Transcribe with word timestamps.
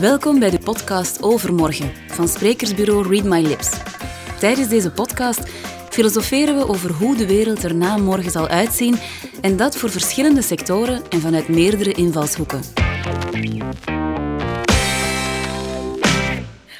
Welkom 0.00 0.38
bij 0.38 0.50
de 0.50 0.58
podcast 0.64 1.22
Overmorgen 1.22 1.92
van 2.06 2.28
sprekersbureau 2.28 3.08
Read 3.08 3.24
My 3.24 3.40
Lips. 3.40 3.70
Tijdens 4.38 4.68
deze 4.68 4.90
podcast 4.90 5.50
filosoferen 5.90 6.56
we 6.56 6.68
over 6.68 6.92
hoe 6.92 7.16
de 7.16 7.26
wereld 7.26 7.64
er 7.64 7.74
na 7.74 7.96
morgen 7.96 8.30
zal 8.30 8.48
uitzien 8.48 8.96
en 9.40 9.56
dat 9.56 9.76
voor 9.76 9.90
verschillende 9.90 10.42
sectoren 10.42 11.02
en 11.10 11.20
vanuit 11.20 11.48
meerdere 11.48 11.92
invalshoeken. 11.92 12.60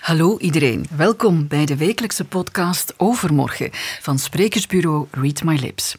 Hallo 0.00 0.38
iedereen, 0.38 0.86
welkom 0.96 1.48
bij 1.48 1.66
de 1.66 1.76
wekelijkse 1.76 2.24
podcast 2.24 2.94
Overmorgen 2.96 3.70
van 4.00 4.18
sprekersbureau 4.18 5.06
Read 5.10 5.42
My 5.42 5.56
Lips. 5.56 5.96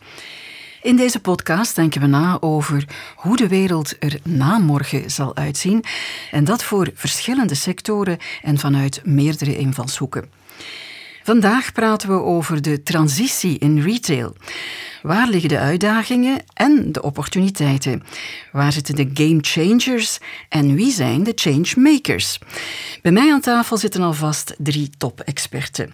In 0.83 0.95
deze 0.95 1.19
podcast 1.19 1.75
denken 1.75 2.01
we 2.01 2.07
na 2.07 2.37
over 2.39 2.87
hoe 3.15 3.37
de 3.37 3.47
wereld 3.47 3.95
er 3.99 4.19
na 4.23 4.57
morgen 4.57 5.11
zal 5.11 5.35
uitzien 5.35 5.83
en 6.31 6.43
dat 6.43 6.63
voor 6.63 6.91
verschillende 6.93 7.55
sectoren 7.55 8.17
en 8.41 8.57
vanuit 8.57 9.01
meerdere 9.03 9.57
invalshoeken. 9.57 10.29
Vandaag 11.23 11.71
praten 11.71 12.09
we 12.09 12.21
over 12.21 12.61
de 12.61 12.83
transitie 12.83 13.57
in 13.57 13.81
retail. 13.81 14.35
Waar 15.01 15.27
liggen 15.27 15.49
de 15.49 15.59
uitdagingen 15.59 16.43
en 16.53 16.91
de 16.91 17.01
opportuniteiten? 17.01 18.03
Waar 18.51 18.71
zitten 18.71 18.95
de 18.95 19.09
game 19.13 19.39
changers 19.41 20.19
en 20.49 20.75
wie 20.75 20.91
zijn 20.91 21.23
de 21.23 21.31
changemakers? 21.35 22.39
Bij 23.01 23.11
mij 23.11 23.31
aan 23.31 23.41
tafel 23.41 23.77
zitten 23.77 24.01
alvast 24.01 24.55
drie 24.57 24.89
top-experten. 24.97 25.93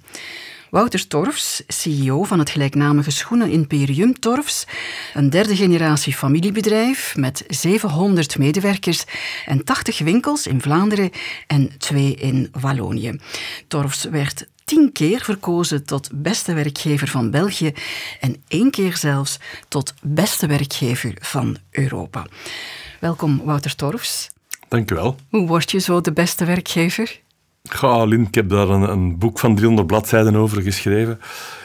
Wouter 0.69 1.07
Torfs, 1.07 1.63
CEO 1.67 2.23
van 2.23 2.39
het 2.39 2.49
gelijknamige 2.49 3.11
schoenenimperium 3.11 4.19
Torfs, 4.19 4.67
een 5.13 5.29
derde 5.29 5.55
generatie 5.55 6.13
familiebedrijf 6.13 7.15
met 7.15 7.43
700 7.47 8.37
medewerkers 8.37 9.03
en 9.45 9.63
80 9.63 9.99
winkels 9.99 10.47
in 10.47 10.61
Vlaanderen 10.61 11.11
en 11.47 11.77
twee 11.77 12.15
in 12.15 12.49
Wallonië. 12.59 13.19
Torfs 13.67 14.03
werd 14.03 14.47
tien 14.63 14.91
keer 14.91 15.23
verkozen 15.23 15.85
tot 15.85 16.09
beste 16.13 16.53
werkgever 16.53 17.07
van 17.07 17.31
België 17.31 17.73
en 18.19 18.43
één 18.47 18.71
keer 18.71 18.97
zelfs 18.97 19.39
tot 19.67 19.93
beste 20.01 20.47
werkgever 20.47 21.13
van 21.19 21.57
Europa. 21.71 22.25
Welkom 22.99 23.41
Wouter 23.43 23.75
Torfs. 23.75 24.29
Dank 24.67 24.91
u 24.91 24.95
wel. 24.95 25.15
Hoe 25.29 25.47
word 25.47 25.71
je 25.71 25.79
zo 25.79 26.01
de 26.01 26.13
beste 26.13 26.45
werkgever? 26.45 27.19
Ja, 27.81 28.03
Lin, 28.05 28.21
ik 28.27 28.35
heb 28.35 28.49
daar 28.49 28.69
een, 28.69 28.81
een, 28.81 29.17
boek 29.17 29.39
van 29.39 29.55
300 29.55 29.87
bladzijden 29.87 30.35
over 30.35 30.61
geschreven. 30.61 31.19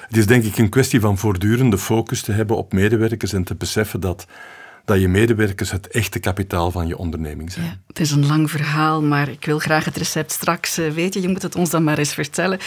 Het 0.07 0.17
is 0.17 0.27
denk 0.27 0.45
ik 0.45 0.59
een 0.59 0.69
kwestie 0.69 1.01
van 1.01 1.19
voortdurende 1.19 1.79
focus 1.79 2.23
te 2.23 2.33
hebben 2.33 2.57
op 2.57 2.73
medewerkers 2.73 3.33
en 3.33 3.45
te 3.45 3.55
beseffen 3.55 4.01
dat 4.01 4.27
dat 4.85 5.01
je 5.01 5.09
medewerkers 5.09 5.71
het 5.71 5.89
echte 5.89 6.19
kapitaal 6.19 6.71
van 6.71 6.87
je 6.87 6.99
onderneming 6.99 7.53
zijn. 7.53 7.67
Ja, 7.67 7.79
het 7.87 8.01
is 8.01 8.11
een 8.11 8.27
lang 8.27 8.51
verhaal, 8.51 9.03
maar 9.03 9.29
ik 9.29 9.45
wil 9.45 9.59
graag 9.59 9.85
het 9.85 9.97
recept 9.97 10.33
straks 10.33 10.79
uh, 10.79 10.91
weten. 10.91 11.21
Je 11.21 11.29
moet 11.29 11.43
het 11.43 11.57
ons 11.57 11.71
dan 11.71 11.85
maar 11.85 11.99
eens 11.99 12.15
vertellen. 12.15 12.59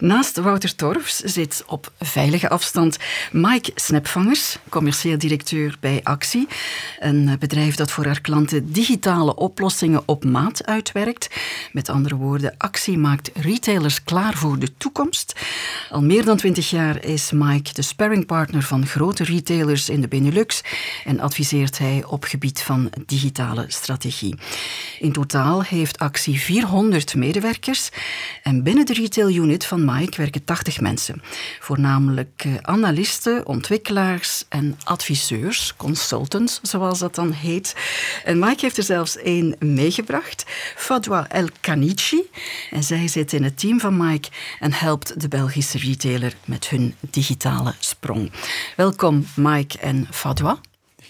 Naast 0.00 0.36
Wouter 0.36 0.74
Torfs 0.74 1.18
zit 1.18 1.64
op 1.66 1.92
veilige 2.00 2.48
afstand 2.48 2.98
Mike 3.32 3.70
Snapvangers, 3.74 4.58
commercieel 4.68 5.18
directeur 5.18 5.76
bij 5.80 6.00
Actie. 6.02 6.48
Een 6.98 7.36
bedrijf 7.38 7.74
dat 7.74 7.90
voor 7.90 8.04
haar 8.04 8.20
klanten 8.20 8.72
digitale 8.72 9.36
oplossingen 9.36 10.02
op 10.06 10.24
maat 10.24 10.66
uitwerkt. 10.66 11.30
Met 11.72 11.88
andere 11.88 12.16
woorden, 12.16 12.54
Actie 12.58 12.98
maakt 12.98 13.30
retailers 13.34 14.04
klaar 14.04 14.34
voor 14.34 14.58
de 14.58 14.76
toekomst. 14.76 15.40
Al 15.90 16.02
meer 16.02 16.24
dan 16.24 16.36
twintig 16.36 16.70
jaar 16.70 17.04
is 17.04 17.30
Mike 17.30 17.72
de 17.72 17.82
sparringpartner 17.82 18.62
van 18.62 18.86
grote 18.86 19.24
retailers 19.24 19.88
in 19.88 20.00
de 20.00 20.08
Benelux 20.08 20.62
en 21.04 21.20
adviseert 21.20 21.78
hij 21.78 22.04
op 22.06 22.24
gebied 22.24 22.62
van 22.62 22.92
digitale 23.06 23.64
strategie. 23.68 24.34
In 24.98 25.12
totaal 25.12 25.62
heeft 25.62 25.98
Actie 25.98 26.40
400 26.40 27.14
medewerkers 27.14 27.88
en 28.42 28.62
binnen 28.62 28.86
de 28.86 28.92
retail 28.92 29.30
unit 29.30 29.66
van 29.66 29.83
Mike 29.84 30.16
werken 30.16 30.44
80 30.44 30.80
mensen. 30.80 31.22
Voornamelijk 31.60 32.42
eh, 32.44 32.54
analisten, 32.62 33.46
ontwikkelaars 33.46 34.44
en 34.48 34.78
adviseurs, 34.84 35.74
consultants 35.76 36.58
zoals 36.62 36.98
dat 36.98 37.14
dan 37.14 37.30
heet. 37.30 37.74
En 38.24 38.38
Mike 38.38 38.60
heeft 38.60 38.76
er 38.76 38.82
zelfs 38.82 39.16
één 39.16 39.56
meegebracht, 39.58 40.44
Fadwa 40.76 41.28
El 41.28 41.48
Kanichi. 41.60 42.22
En 42.70 42.82
zij 42.82 43.08
zit 43.08 43.32
in 43.32 43.42
het 43.42 43.58
team 43.58 43.80
van 43.80 43.96
Mike 43.96 44.28
en 44.60 44.72
helpt 44.72 45.20
de 45.20 45.28
Belgische 45.28 45.78
retailer 45.78 46.34
met 46.44 46.68
hun 46.68 46.94
digitale 47.00 47.74
sprong. 47.78 48.32
Welkom 48.76 49.26
Mike 49.36 49.78
en 49.78 50.06
Fadwa. 50.10 50.58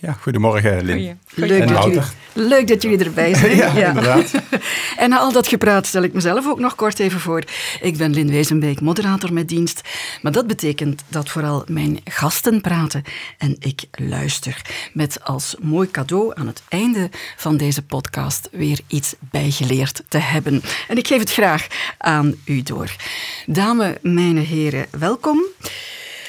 Ja, 0.00 0.12
goedemorgen 0.12 0.84
Lin. 0.84 1.18
Leuk, 1.34 1.68
dat 1.68 1.84
jullie, 1.84 2.00
leuk 2.32 2.68
dat 2.68 2.82
jullie 2.82 3.04
erbij 3.04 3.34
zijn. 3.44 3.56
ja, 3.56 3.76
ja, 3.76 3.88
inderdaad. 3.88 4.32
en 4.96 5.10
na 5.10 5.18
al 5.18 5.32
dat 5.32 5.48
gepraat 5.48 5.86
stel 5.86 6.02
ik 6.02 6.12
mezelf 6.12 6.46
ook 6.48 6.58
nog 6.58 6.74
kort 6.74 6.98
even 6.98 7.20
voor. 7.20 7.42
Ik 7.80 7.96
ben 7.96 8.14
Lin 8.14 8.30
Wezenbeek, 8.30 8.80
moderator 8.80 9.32
met 9.32 9.48
dienst. 9.48 9.80
Maar 10.22 10.32
dat 10.32 10.46
betekent 10.46 11.02
dat 11.08 11.28
vooral 11.28 11.64
mijn 11.68 12.00
gasten 12.04 12.60
praten 12.60 13.02
en 13.38 13.56
ik 13.58 13.84
luister. 13.90 14.62
Met 14.92 15.24
als 15.24 15.56
mooi 15.60 15.90
cadeau 15.90 16.32
aan 16.34 16.46
het 16.46 16.62
einde 16.68 17.10
van 17.36 17.56
deze 17.56 17.82
podcast 17.82 18.48
weer 18.52 18.80
iets 18.86 19.14
bijgeleerd 19.30 20.02
te 20.08 20.18
hebben. 20.18 20.62
En 20.88 20.96
ik 20.96 21.06
geef 21.06 21.18
het 21.18 21.32
graag 21.32 21.66
aan 21.98 22.34
u 22.44 22.62
door. 22.62 22.96
Dames, 23.46 23.94
mijn 24.02 24.36
heren, 24.38 24.86
welkom. 24.90 25.44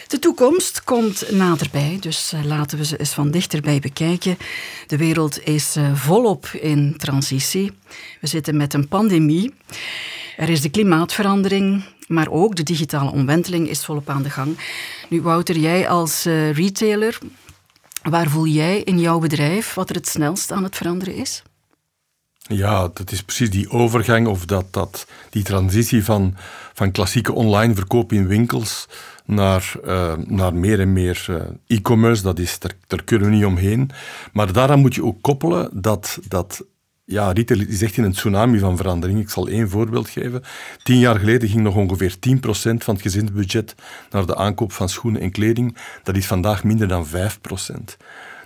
De 0.08 0.20
toekomst 0.20 0.84
komt 0.84 1.32
naderbij, 1.32 1.98
dus 2.00 2.34
eh, 2.34 2.44
laten 2.44 2.78
we 2.78 2.86
ze 2.86 2.98
eens 2.98 3.14
van 3.14 3.32
dichterbij 3.32 3.80
bekijken. 3.80 4.38
De 4.88 4.98
wereld 4.98 5.48
is 5.48 5.76
eh, 5.76 5.96
volop 5.96 6.48
in 6.48 6.94
transitie. 6.98 7.72
We 8.22 8.28
zitten 8.28 8.58
met 8.58 8.74
een 8.74 8.88
pandemie. 8.88 9.54
Er 10.38 10.50
is 10.50 10.62
de 10.62 10.70
klimaatverandering, 10.70 11.84
maar 12.08 12.30
ook 12.30 12.56
de 12.56 12.64
digitale 12.64 13.12
omwenteling 13.12 13.70
is 13.70 13.86
volop 13.86 14.10
aan 14.10 14.24
de 14.24 14.30
gang. 14.30 14.58
Nu, 15.10 15.22
Wouter, 15.22 15.58
jij 15.58 15.90
als 15.90 16.26
uh, 16.26 16.52
retailer, 16.52 17.18
waar 18.04 18.30
voel 18.30 18.48
jij 18.48 18.82
in 18.82 19.00
jouw 19.00 19.20
bedrijf 19.20 19.74
wat 19.74 19.90
er 19.90 19.96
het 19.96 20.08
snelst 20.08 20.52
aan 20.52 20.64
het 20.64 20.76
veranderen 20.76 21.16
is? 21.16 21.44
Ja, 22.47 22.89
dat 22.94 23.11
is 23.11 23.23
precies 23.23 23.50
die 23.50 23.69
overgang 23.69 24.28
of 24.28 24.45
dat, 24.45 24.66
dat, 24.73 25.07
die 25.29 25.44
transitie 25.44 26.03
van, 26.03 26.35
van 26.73 26.91
klassieke 26.91 27.33
online 27.33 27.75
verkoop 27.75 28.11
in 28.11 28.28
winkels 28.28 28.88
naar, 29.25 29.73
uh, 29.85 30.13
naar 30.25 30.53
meer 30.53 30.79
en 30.79 30.94
meer 30.94 31.25
uh, 31.29 31.41
e-commerce. 31.67 32.22
Dat 32.23 32.39
is, 32.39 32.59
daar, 32.59 32.72
daar, 32.88 33.03
kunnen 33.03 33.29
we 33.29 33.35
niet 33.35 33.45
omheen. 33.45 33.89
Maar 34.33 34.53
daaraan 34.53 34.79
moet 34.79 34.95
je 34.95 35.03
ook 35.03 35.22
koppelen 35.22 35.69
dat, 35.73 36.19
dat 36.28 36.63
ja, 37.06 37.31
retail 37.31 37.61
is 37.67 37.81
echt 37.81 37.97
in 37.97 38.03
een 38.03 38.11
tsunami 38.11 38.59
van 38.59 38.77
verandering. 38.77 39.19
Ik 39.19 39.29
zal 39.29 39.47
één 39.47 39.69
voorbeeld 39.69 40.09
geven. 40.09 40.44
Tien 40.83 41.00
jaar 41.00 41.19
geleden 41.19 41.50
ging 41.50 41.62
nog 41.62 41.75
ongeveer 41.75 42.16
10% 42.29 42.41
van 42.77 42.94
het 42.94 43.01
gezinsbudget 43.01 43.75
naar 44.09 44.25
de 44.25 44.35
aankoop 44.35 44.72
van 44.72 44.89
schoenen 44.89 45.22
en 45.22 45.31
kleding. 45.31 45.77
Dat 46.03 46.16
is 46.16 46.25
vandaag 46.25 46.63
minder 46.63 46.88
dan 46.88 47.07
5%. 47.07 47.12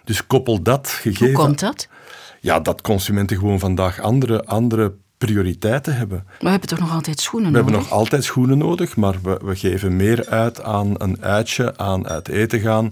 Dus 0.04 0.28
koppel 0.28 0.62
dat 0.62 0.90
gegeven... 0.90 1.26
Hoe 1.26 1.36
komt 1.46 1.60
dat? 1.60 1.88
Ja, 2.42 2.60
dat 2.60 2.82
consumenten 2.82 3.38
gewoon 3.38 3.60
vandaag 3.60 4.00
andere, 4.00 4.46
andere 4.46 4.94
prioriteiten 5.18 5.96
hebben. 5.96 6.24
Maar 6.26 6.38
we 6.40 6.50
hebben 6.50 6.70
toch 6.70 6.80
nog 6.80 6.94
altijd 6.94 7.20
schoenen 7.20 7.52
we 7.52 7.58
nodig? 7.58 7.70
We 7.70 7.74
hebben 7.74 7.90
nog 7.92 8.00
altijd 8.00 8.24
schoenen 8.24 8.58
nodig, 8.58 8.96
maar 8.96 9.16
we, 9.24 9.40
we 9.44 9.56
geven 9.56 9.96
meer 9.96 10.28
uit 10.28 10.64
aan 10.64 10.94
een 10.98 11.24
uitje, 11.24 11.78
aan 11.78 12.08
uit 12.08 12.28
eten 12.28 12.60
gaan, 12.60 12.92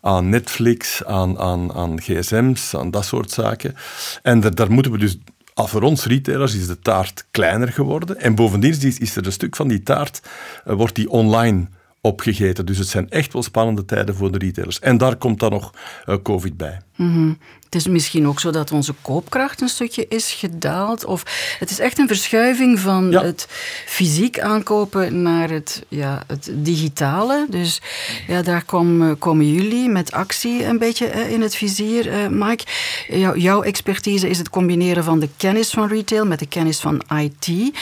aan 0.00 0.28
Netflix, 0.28 1.04
aan, 1.04 1.38
aan, 1.38 1.72
aan 1.72 2.00
gsm's, 2.00 2.74
aan 2.74 2.90
dat 2.90 3.04
soort 3.04 3.30
zaken. 3.30 3.74
En 4.22 4.40
daar, 4.40 4.54
daar 4.54 4.72
moeten 4.72 4.92
we 4.92 4.98
dus 4.98 5.18
voor 5.54 5.82
ons 5.82 6.04
retailers 6.04 6.54
is 6.54 6.66
de 6.66 6.78
taart 6.78 7.24
kleiner 7.30 7.72
geworden. 7.72 8.20
En 8.20 8.34
bovendien 8.34 8.80
is, 8.80 8.98
is 8.98 9.16
er 9.16 9.26
een 9.26 9.32
stuk 9.32 9.56
van 9.56 9.68
die 9.68 9.82
taart, 9.82 10.20
uh, 10.66 10.74
wordt 10.74 10.94
die 10.94 11.10
online 11.10 11.66
opgegeten. 12.06 12.66
Dus 12.66 12.78
het 12.78 12.88
zijn 12.88 13.10
echt 13.10 13.32
wel 13.32 13.42
spannende 13.42 13.84
tijden 13.84 14.14
voor 14.14 14.32
de 14.32 14.38
retailers. 14.38 14.78
En 14.78 14.98
daar 14.98 15.16
komt 15.16 15.40
dan 15.40 15.50
nog 15.50 15.72
uh, 16.06 16.16
COVID 16.22 16.56
bij. 16.56 16.80
Mm 16.96 17.12
-hmm. 17.12 17.38
Het 17.64 17.74
is 17.74 17.86
misschien 17.86 18.26
ook 18.26 18.40
zo 18.40 18.50
dat 18.50 18.72
onze 18.72 18.94
koopkracht 19.02 19.60
een 19.60 19.68
stukje 19.68 20.06
is 20.08 20.32
gedaald. 20.32 21.04
Of 21.04 21.22
het 21.58 21.70
is 21.70 21.78
echt 21.78 21.98
een 21.98 22.06
verschuiving 22.06 22.78
van 22.78 23.10
ja. 23.10 23.22
het 23.22 23.46
fysiek 23.86 24.40
aankopen 24.40 25.22
naar 25.22 25.50
het, 25.50 25.84
ja, 25.88 26.22
het 26.26 26.50
digitale. 26.54 27.46
Dus 27.50 27.80
ja, 28.26 28.42
daar 28.42 28.64
kom, 28.64 29.18
komen 29.18 29.52
jullie 29.52 29.88
met 29.88 30.12
actie 30.12 30.64
een 30.64 30.78
beetje 30.78 31.14
uh, 31.14 31.32
in 31.32 31.42
het 31.42 31.54
vizier. 31.54 32.06
Uh, 32.06 32.28
Mike, 32.28 32.64
jou, 33.08 33.38
jouw 33.38 33.62
expertise 33.62 34.28
is 34.28 34.38
het 34.38 34.50
combineren 34.50 35.04
van 35.04 35.18
de 35.18 35.28
kennis 35.36 35.70
van 35.70 35.88
retail 35.88 36.26
met 36.26 36.38
de 36.38 36.48
kennis 36.48 36.80
van 36.80 37.02
IT. 37.16 37.76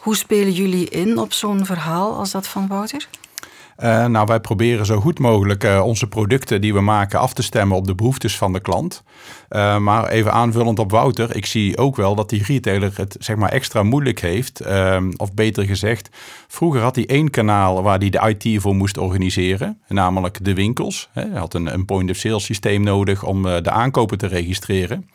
Hoe 0.00 0.16
spelen 0.16 0.52
jullie 0.52 0.88
in 0.88 1.18
op 1.18 1.32
zo'n 1.32 1.66
verhaal 1.66 2.16
als 2.16 2.30
dat 2.30 2.46
van 2.46 2.66
Wouter? 2.66 3.08
Uh, 3.82 4.06
nou, 4.06 4.26
wij 4.26 4.40
proberen 4.40 4.86
zo 4.86 5.00
goed 5.00 5.18
mogelijk 5.18 5.64
uh, 5.64 5.80
onze 5.84 6.06
producten 6.06 6.60
die 6.60 6.74
we 6.74 6.80
maken 6.80 7.18
af 7.18 7.32
te 7.32 7.42
stemmen 7.42 7.76
op 7.76 7.86
de 7.86 7.94
behoeftes 7.94 8.36
van 8.36 8.52
de 8.52 8.60
klant. 8.60 9.02
Uh, 9.50 9.78
maar 9.78 10.08
even 10.08 10.32
aanvullend 10.32 10.78
op 10.78 10.90
Wouter, 10.90 11.36
ik 11.36 11.46
zie 11.46 11.76
ook 11.76 11.96
wel 11.96 12.14
dat 12.14 12.28
die 12.28 12.44
retailer 12.44 12.92
het 12.94 13.16
zeg 13.18 13.36
maar 13.36 13.52
extra 13.52 13.82
moeilijk 13.82 14.20
heeft. 14.20 14.60
Ehm, 14.60 15.10
of 15.16 15.34
beter 15.34 15.64
gezegd, 15.64 16.08
vroeger 16.48 16.80
had 16.80 16.94
hij 16.94 17.06
één 17.06 17.30
kanaal 17.30 17.82
waar 17.82 17.98
hij 17.98 18.10
de 18.10 18.36
IT 18.36 18.60
voor 18.60 18.74
moest 18.74 18.98
organiseren, 18.98 19.80
namelijk 19.88 20.44
de 20.44 20.54
winkels. 20.54 21.08
Hij 21.12 21.30
had 21.34 21.54
een, 21.54 21.74
een 21.74 21.84
point-of-sale 21.84 22.40
systeem 22.40 22.82
nodig 22.82 23.24
om 23.24 23.42
de 23.42 23.70
aankopen 23.70 24.18
te 24.18 24.26
registreren. 24.26 25.08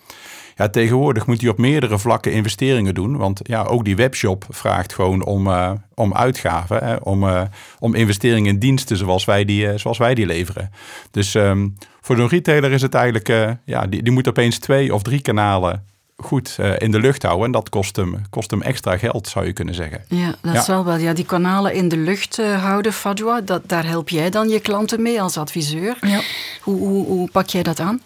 Ja, 0.56 0.70
tegenwoordig 0.70 1.28
moet 1.28 1.42
hij 1.42 1.50
op 1.50 1.58
meerdere 1.58 2.00
vlakken 2.00 2.32
investeringen 2.32 2.94
doen. 2.94 3.18
Want 3.18 3.40
ja, 3.44 3.64
ook 3.64 3.86
die 3.86 3.96
webshop 3.96 4.46
vraagt 4.50 4.94
gewoon 4.94 5.26
om, 5.26 5.48
uh, 5.48 5.72
om 5.94 6.14
uitgaven. 6.14 6.86
Hè, 6.86 6.96
om, 6.96 7.24
uh, 7.24 7.42
om 7.80 7.96
investeringen 7.96 8.54
in 8.54 8.60
diensten 8.60 8.98
zoals 8.98 9.26
wij 9.26 9.46
die, 9.46 9.66
uh, 9.66 9.74
zoals 9.76 9.98
wij 9.98 10.16
die 10.16 10.26
leveren. 10.26 10.72
Dus 11.12 11.34
um, 11.34 11.78
voor 12.02 12.18
een 12.18 12.28
retailer 12.28 12.72
is 12.72 12.82
het 12.82 12.94
eigenlijk... 12.94 13.58
ja, 13.66 13.88
die, 13.88 14.04
die 14.04 14.14
moet 14.14 14.28
opeens 14.28 14.60
twee 14.60 14.94
of 14.94 15.02
drie 15.02 15.22
kanalen 15.22 15.84
goed 16.24 16.58
uh, 16.60 16.74
in 16.78 16.92
de 16.92 17.00
lucht 17.00 17.24
houden. 17.24 17.46
En 17.46 17.52
dat 17.52 17.70
kost 17.70 17.96
hem, 17.96 18.22
kost 18.30 18.52
hem 18.52 18.62
extra 18.62 18.98
geld, 18.98 19.28
zou 19.28 19.46
je 19.46 19.54
kunnen 19.54 19.76
zeggen. 19.76 20.04
Ja, 20.08 20.36
dat 20.42 20.54
ja. 20.54 20.62
zal 20.62 20.86
wel. 20.86 20.98
Ja, 20.98 21.14
die 21.14 21.26
kanalen 21.26 21.74
in 21.74 21.88
de 21.88 21.98
lucht 21.98 22.40
uh, 22.40 22.64
houden, 22.64 22.94
Fadwa, 22.94 23.42
dat, 23.42 23.62
daar 23.70 23.86
help 23.86 24.10
jij 24.10 24.30
dan 24.30 24.50
je 24.50 24.60
klanten 24.60 25.02
mee 25.02 25.22
als 25.22 25.38
adviseur. 25.38 25.98
Ja. 26.02 26.20
Hoe, 26.62 26.78
hoe, 26.78 27.06
hoe 27.06 27.30
pak 27.32 27.48
jij 27.48 27.64
dat 27.64 27.80
aan? 27.80 28.02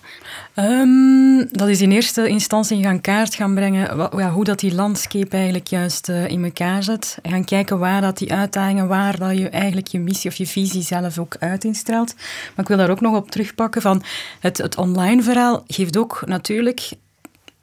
Um, 0.55 1.47
dat 1.51 1.67
is 1.67 1.81
in 1.81 1.91
eerste 1.91 2.27
instantie 2.27 2.83
gaan 2.83 3.01
kaart 3.01 3.35
gaan 3.35 3.53
brengen 3.53 3.97
wat, 3.97 4.13
ja, 4.17 4.31
hoe 4.31 4.43
dat 4.43 4.59
die 4.59 4.73
landscape 4.73 5.35
eigenlijk 5.35 5.67
juist 5.67 6.09
uh, 6.09 6.27
in 6.27 6.43
elkaar 6.43 6.83
zet. 6.83 7.17
En 7.21 7.31
gaan 7.31 7.45
kijken 7.45 7.79
waar 7.79 8.01
dat 8.01 8.17
die 8.17 8.33
uitdagingen, 8.33 8.87
waar 8.87 9.17
dat 9.17 9.37
je 9.37 9.49
eigenlijk 9.49 9.87
je 9.87 9.99
missie 9.99 10.29
of 10.29 10.35
je 10.35 10.47
visie 10.47 10.81
zelf 10.81 11.17
ook 11.19 11.35
uitinstelt. 11.39 12.15
Maar 12.15 12.65
ik 12.65 12.67
wil 12.67 12.77
daar 12.77 12.89
ook 12.89 13.01
nog 13.01 13.15
op 13.15 13.31
terugpakken 13.31 13.81
van 13.81 14.03
het, 14.39 14.57
het 14.57 14.77
online 14.77 15.23
verhaal 15.23 15.63
geeft 15.67 15.97
ook 15.97 16.23
natuurlijk 16.25 16.89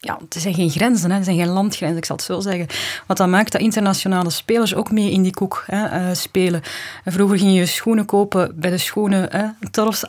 ja, 0.04 0.18
er 0.28 0.40
zijn 0.40 0.54
geen 0.54 0.70
grenzen, 0.70 1.10
hè. 1.10 1.18
er 1.18 1.24
zijn 1.24 1.36
geen 1.36 1.48
landgrenzen, 1.48 1.98
ik 1.98 2.04
zal 2.04 2.16
het 2.16 2.24
zo 2.24 2.40
zeggen. 2.40 2.66
Wat 3.06 3.16
dat 3.16 3.28
maakt 3.28 3.52
dat 3.52 3.60
internationale 3.60 4.30
spelers 4.30 4.74
ook 4.74 4.90
mee 4.90 5.10
in 5.10 5.22
die 5.22 5.34
koek 5.34 5.64
hè, 5.66 6.08
uh, 6.08 6.14
spelen. 6.14 6.62
Vroeger 7.04 7.38
ging 7.38 7.56
je 7.56 7.66
schoenen 7.66 8.04
kopen 8.04 8.52
bij 8.54 8.70
de 8.70 8.78
schoenen 8.78 9.28
hè, 9.30 9.44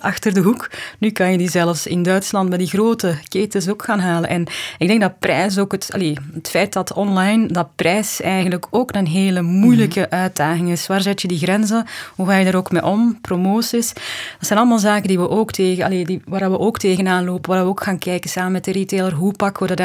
achter 0.01 0.33
de 0.33 0.39
hoek. 0.39 0.69
Nu 1.00 1.09
kan 1.09 1.31
je 1.31 1.38
die 1.38 1.50
zelfs 1.50 1.88
in 1.88 2.03
Duitsland 2.03 2.50
bij 2.50 2.57
die 2.57 2.68
grote 2.68 3.18
ketens 3.27 3.69
ook 3.69 3.83
gaan 3.83 4.00
halen. 4.00 4.30
En 4.30 4.45
ik 4.77 4.88
denk 4.88 5.01
dat 5.01 5.19
prijs 5.19 5.57
ook 5.57 5.71
het, 5.71 5.89
allee, 5.94 6.18
het 6.33 6.50
feit 6.50 6.74
dat 6.74 6.94
online, 6.94 7.47
dat 7.47 7.68
prijs 7.75 8.21
eigenlijk 8.21 8.68
ook 8.69 8.95
een 8.95 9.07
hele 9.07 9.42
moeilijke 9.42 10.07
mhm. 10.09 10.15
uitdaging 10.15 10.69
is. 10.69 10.88
Waar 10.88 11.01
zet 11.01 11.21
je 11.21 11.27
die 11.27 11.38
grenzen? 11.38 11.86
Hoe 12.15 12.27
ga 12.27 12.36
je 12.36 12.45
daar 12.45 12.56
ook 12.56 12.71
mee 12.71 12.86
om? 12.86 13.21
Promoties. 13.21 13.94
Dat 13.94 14.47
zijn 14.47 14.59
allemaal 14.59 14.80
zaken 14.80 15.07
die 15.07 15.19
we 15.19 15.30
ook 15.30 15.51
tegen, 15.51 15.83
allee, 15.83 16.06
die, 16.06 16.21
waar 16.25 16.51
we 16.51 16.59
ook 16.59 16.77
tegenaan 16.77 17.25
lopen, 17.25 17.51
waar 17.51 17.63
we 17.63 17.69
ook 17.69 17.83
gaan 17.83 18.00
kijken 18.00 18.30
samen 18.30 18.51
met 18.51 18.63
de 18.63 18.71
retailer. 18.71 19.13
Hoe 19.13 19.33
pakken 19.33 19.62
we 19.62 19.75
dat 19.75 19.85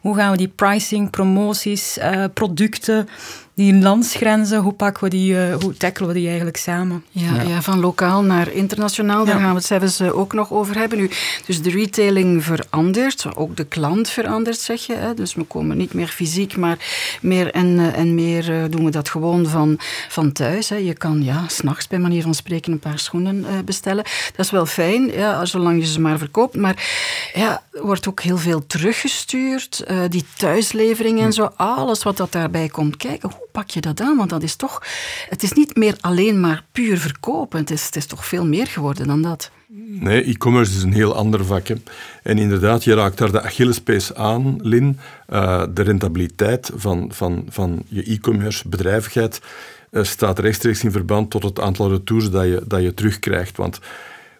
hoe 0.00 0.16
gaan 0.16 0.30
we 0.30 0.36
die 0.36 0.48
pricing, 0.48 1.10
promoties, 1.10 1.98
uh, 1.98 2.24
producten 2.34 3.08
die 3.54 3.74
landsgrenzen, 3.74 4.58
hoe 4.60 4.72
pakken 4.72 5.04
we 5.04 5.10
die, 5.10 5.32
uh, 5.32 5.54
hoe 5.54 5.76
tackelen 5.76 6.08
we 6.08 6.14
die 6.14 6.26
eigenlijk 6.26 6.56
samen? 6.56 7.04
Ja, 7.10 7.34
ja. 7.34 7.42
ja 7.42 7.62
van 7.62 7.80
lokaal 7.80 8.22
naar 8.22 8.52
internationaal, 8.52 9.24
daar 9.24 9.38
gaan 9.38 9.48
we 9.48 9.56
het 9.56 9.64
zelfs 9.64 10.00
uh, 10.00 10.18
ook 10.18 10.32
nog 10.32 10.52
over 10.52 10.76
hebben. 10.76 10.98
Nu, 10.98 11.10
dus 11.46 11.62
de 11.62 11.70
retailing 11.70 12.44
verandert, 12.44 13.36
ook 13.36 13.56
de 13.56 13.64
klant 13.64 14.08
verandert, 14.08 14.58
zeg 14.58 14.86
je. 14.86 14.94
Hè? 14.94 15.14
Dus 15.14 15.34
we 15.34 15.42
komen 15.42 15.76
niet 15.76 15.94
meer 15.94 16.08
fysiek, 16.08 16.56
maar 16.56 16.78
meer 17.20 17.50
en, 17.50 17.66
uh, 17.66 17.98
en 17.98 18.14
meer 18.14 18.70
doen 18.70 18.84
we 18.84 18.90
dat 18.90 19.08
gewoon 19.08 19.46
van, 19.46 19.78
van 20.08 20.32
thuis. 20.32 20.68
Hè? 20.68 20.76
Je 20.76 20.94
kan 20.94 21.22
ja, 21.22 21.48
s'nachts 21.48 21.86
bij 21.86 21.98
manier 21.98 22.22
van 22.22 22.34
spreken 22.34 22.72
een 22.72 22.78
paar 22.78 22.98
schoenen 22.98 23.44
bestellen. 23.64 24.04
Dat 24.36 24.44
is 24.44 24.50
wel 24.50 24.66
fijn, 24.66 25.12
ja, 25.12 25.44
zolang 25.44 25.80
je 25.80 25.86
ze 25.86 26.00
maar 26.00 26.18
verkoopt. 26.18 26.56
Maar 26.56 26.88
ja, 27.34 27.62
er 27.72 27.86
wordt 27.86 28.08
ook 28.08 28.20
heel 28.20 28.38
veel 28.38 28.66
teruggestuurd. 28.66 29.84
die 30.08 30.24
thuislevering 30.36 31.18
en 31.18 31.24
hm. 31.24 31.30
zo, 31.30 31.50
alles 31.56 32.02
wat 32.02 32.16
dat 32.16 32.32
daarbij 32.32 32.68
komt 32.68 32.96
kijken 32.96 33.30
pak 33.52 33.70
je 33.70 33.80
dat 33.80 34.00
aan? 34.00 34.16
Want 34.16 34.30
dat 34.30 34.42
is 34.42 34.56
toch, 34.56 34.82
het 35.28 35.42
is 35.42 35.52
niet 35.52 35.76
meer 35.76 35.96
alleen 36.00 36.40
maar 36.40 36.64
puur 36.72 36.98
verkopen. 36.98 37.58
Het 37.58 37.70
is, 37.70 37.86
het 37.86 37.96
is 37.96 38.06
toch 38.06 38.26
veel 38.26 38.46
meer 38.46 38.66
geworden 38.66 39.06
dan 39.06 39.22
dat. 39.22 39.50
Nee, 40.00 40.24
e-commerce 40.24 40.76
is 40.76 40.82
een 40.82 40.92
heel 40.92 41.14
ander 41.14 41.44
vak. 41.44 41.66
En 42.22 42.38
inderdaad, 42.38 42.84
je 42.84 42.94
raakt 42.94 43.18
daar 43.18 43.32
de 43.32 43.42
Achillespees 43.42 44.14
aan, 44.14 44.58
Lin. 44.62 44.98
Uh, 45.30 45.64
de 45.74 45.82
rentabiliteit 45.82 46.70
van, 46.74 47.10
van, 47.12 47.46
van 47.48 47.82
je 47.88 48.02
e-commerce 48.02 48.68
bedrijvigheid 48.68 49.40
uh, 49.90 50.02
staat 50.02 50.38
rechtstreeks 50.38 50.84
in 50.84 50.90
verband 50.90 51.30
tot 51.30 51.42
het 51.42 51.60
aantal 51.60 51.90
retours 51.90 52.30
dat 52.30 52.44
je, 52.44 52.62
dat 52.66 52.82
je 52.82 52.94
terugkrijgt. 52.94 53.56
Want 53.56 53.80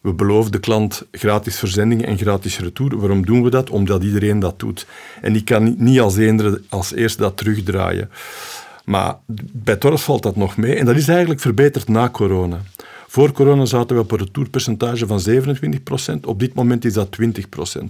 we 0.02 0.12
beloven 0.12 0.52
de 0.52 0.60
klant 0.60 1.06
gratis 1.12 1.58
verzendingen 1.58 2.06
en 2.06 2.18
gratis 2.18 2.58
retour. 2.58 2.98
Waarom 2.98 3.26
doen 3.26 3.42
we 3.42 3.50
dat? 3.50 3.70
Omdat 3.70 4.02
iedereen 4.02 4.38
dat 4.38 4.58
doet. 4.58 4.86
En 5.20 5.32
die 5.32 5.44
kan 5.44 5.74
niet 5.78 6.00
als, 6.00 6.16
eender, 6.16 6.60
als 6.68 6.92
eerste 6.94 7.22
dat 7.22 7.36
terugdraaien. 7.36 8.10
Maar 8.84 9.16
bij 9.52 9.76
Torres 9.76 10.02
valt 10.02 10.22
dat 10.22 10.36
nog 10.36 10.56
mee. 10.56 10.74
En 10.74 10.86
dat 10.86 10.96
is 10.96 11.08
eigenlijk 11.08 11.40
verbeterd 11.40 11.88
na 11.88 12.10
corona. 12.10 12.60
Voor 13.06 13.32
corona 13.32 13.64
zaten 13.64 13.96
we 13.96 14.02
op 14.02 14.10
een 14.10 14.18
retourpercentage 14.18 15.06
van 15.06 15.20
27%. 15.28 16.20
Op 16.24 16.38
dit 16.38 16.54
moment 16.54 16.84
is 16.84 16.92
dat 16.92 17.18
20%. 17.20 17.84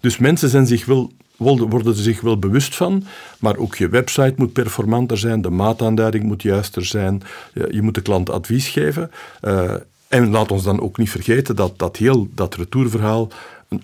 Dus 0.00 0.18
mensen 0.18 0.48
zijn 0.48 0.66
zich 0.66 0.84
wel, 0.84 1.12
worden 1.36 1.86
er 1.86 1.94
zich 1.94 2.20
wel 2.20 2.38
bewust 2.38 2.76
van, 2.76 3.04
maar 3.38 3.56
ook 3.56 3.76
je 3.76 3.88
website 3.88 4.34
moet 4.36 4.52
performanter 4.52 5.18
zijn, 5.18 5.42
de 5.42 5.50
maataanduiding 5.50 6.24
moet 6.24 6.42
juister 6.42 6.84
zijn, 6.84 7.22
je 7.70 7.82
moet 7.82 7.94
de 7.94 8.00
klant 8.02 8.30
advies 8.30 8.68
geven. 8.68 9.10
Uh, 9.42 9.74
en 10.08 10.30
laat 10.30 10.50
ons 10.50 10.62
dan 10.62 10.80
ook 10.80 10.98
niet 10.98 11.10
vergeten 11.10 11.56
dat 11.56 11.78
dat 11.78 11.96
heel 11.96 12.28
dat 12.34 12.54
retourverhaal 12.54 13.28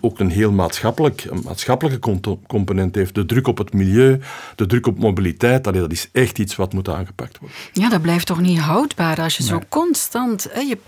ook 0.00 0.19
een 0.19 0.31
heel 0.31 0.53
maatschappelijk, 0.53 1.25
een 1.31 1.43
maatschappelijke 1.44 2.21
component 2.47 2.94
heeft. 2.94 3.15
De 3.15 3.27
druk 3.27 3.47
op 3.47 3.59
het 3.59 3.73
milieu, 3.73 4.21
de 4.56 4.67
druk 4.67 4.87
op 4.87 4.99
mobiliteit, 4.99 5.67
allee, 5.67 5.81
dat 5.81 5.93
is 5.93 6.09
echt 6.12 6.38
iets 6.38 6.56
wat 6.56 6.73
moet 6.73 6.88
aangepakt 6.88 7.38
worden. 7.38 7.56
Ja, 7.73 7.88
dat 7.88 8.03
blijft 8.03 8.27
toch 8.27 8.41
niet 8.41 8.59
houdbaar 8.59 9.21
als 9.21 9.37
je 9.37 9.43
zo 9.43 9.61
constant... 9.69 10.49
Hè, 10.50 10.61
je, 10.61 10.79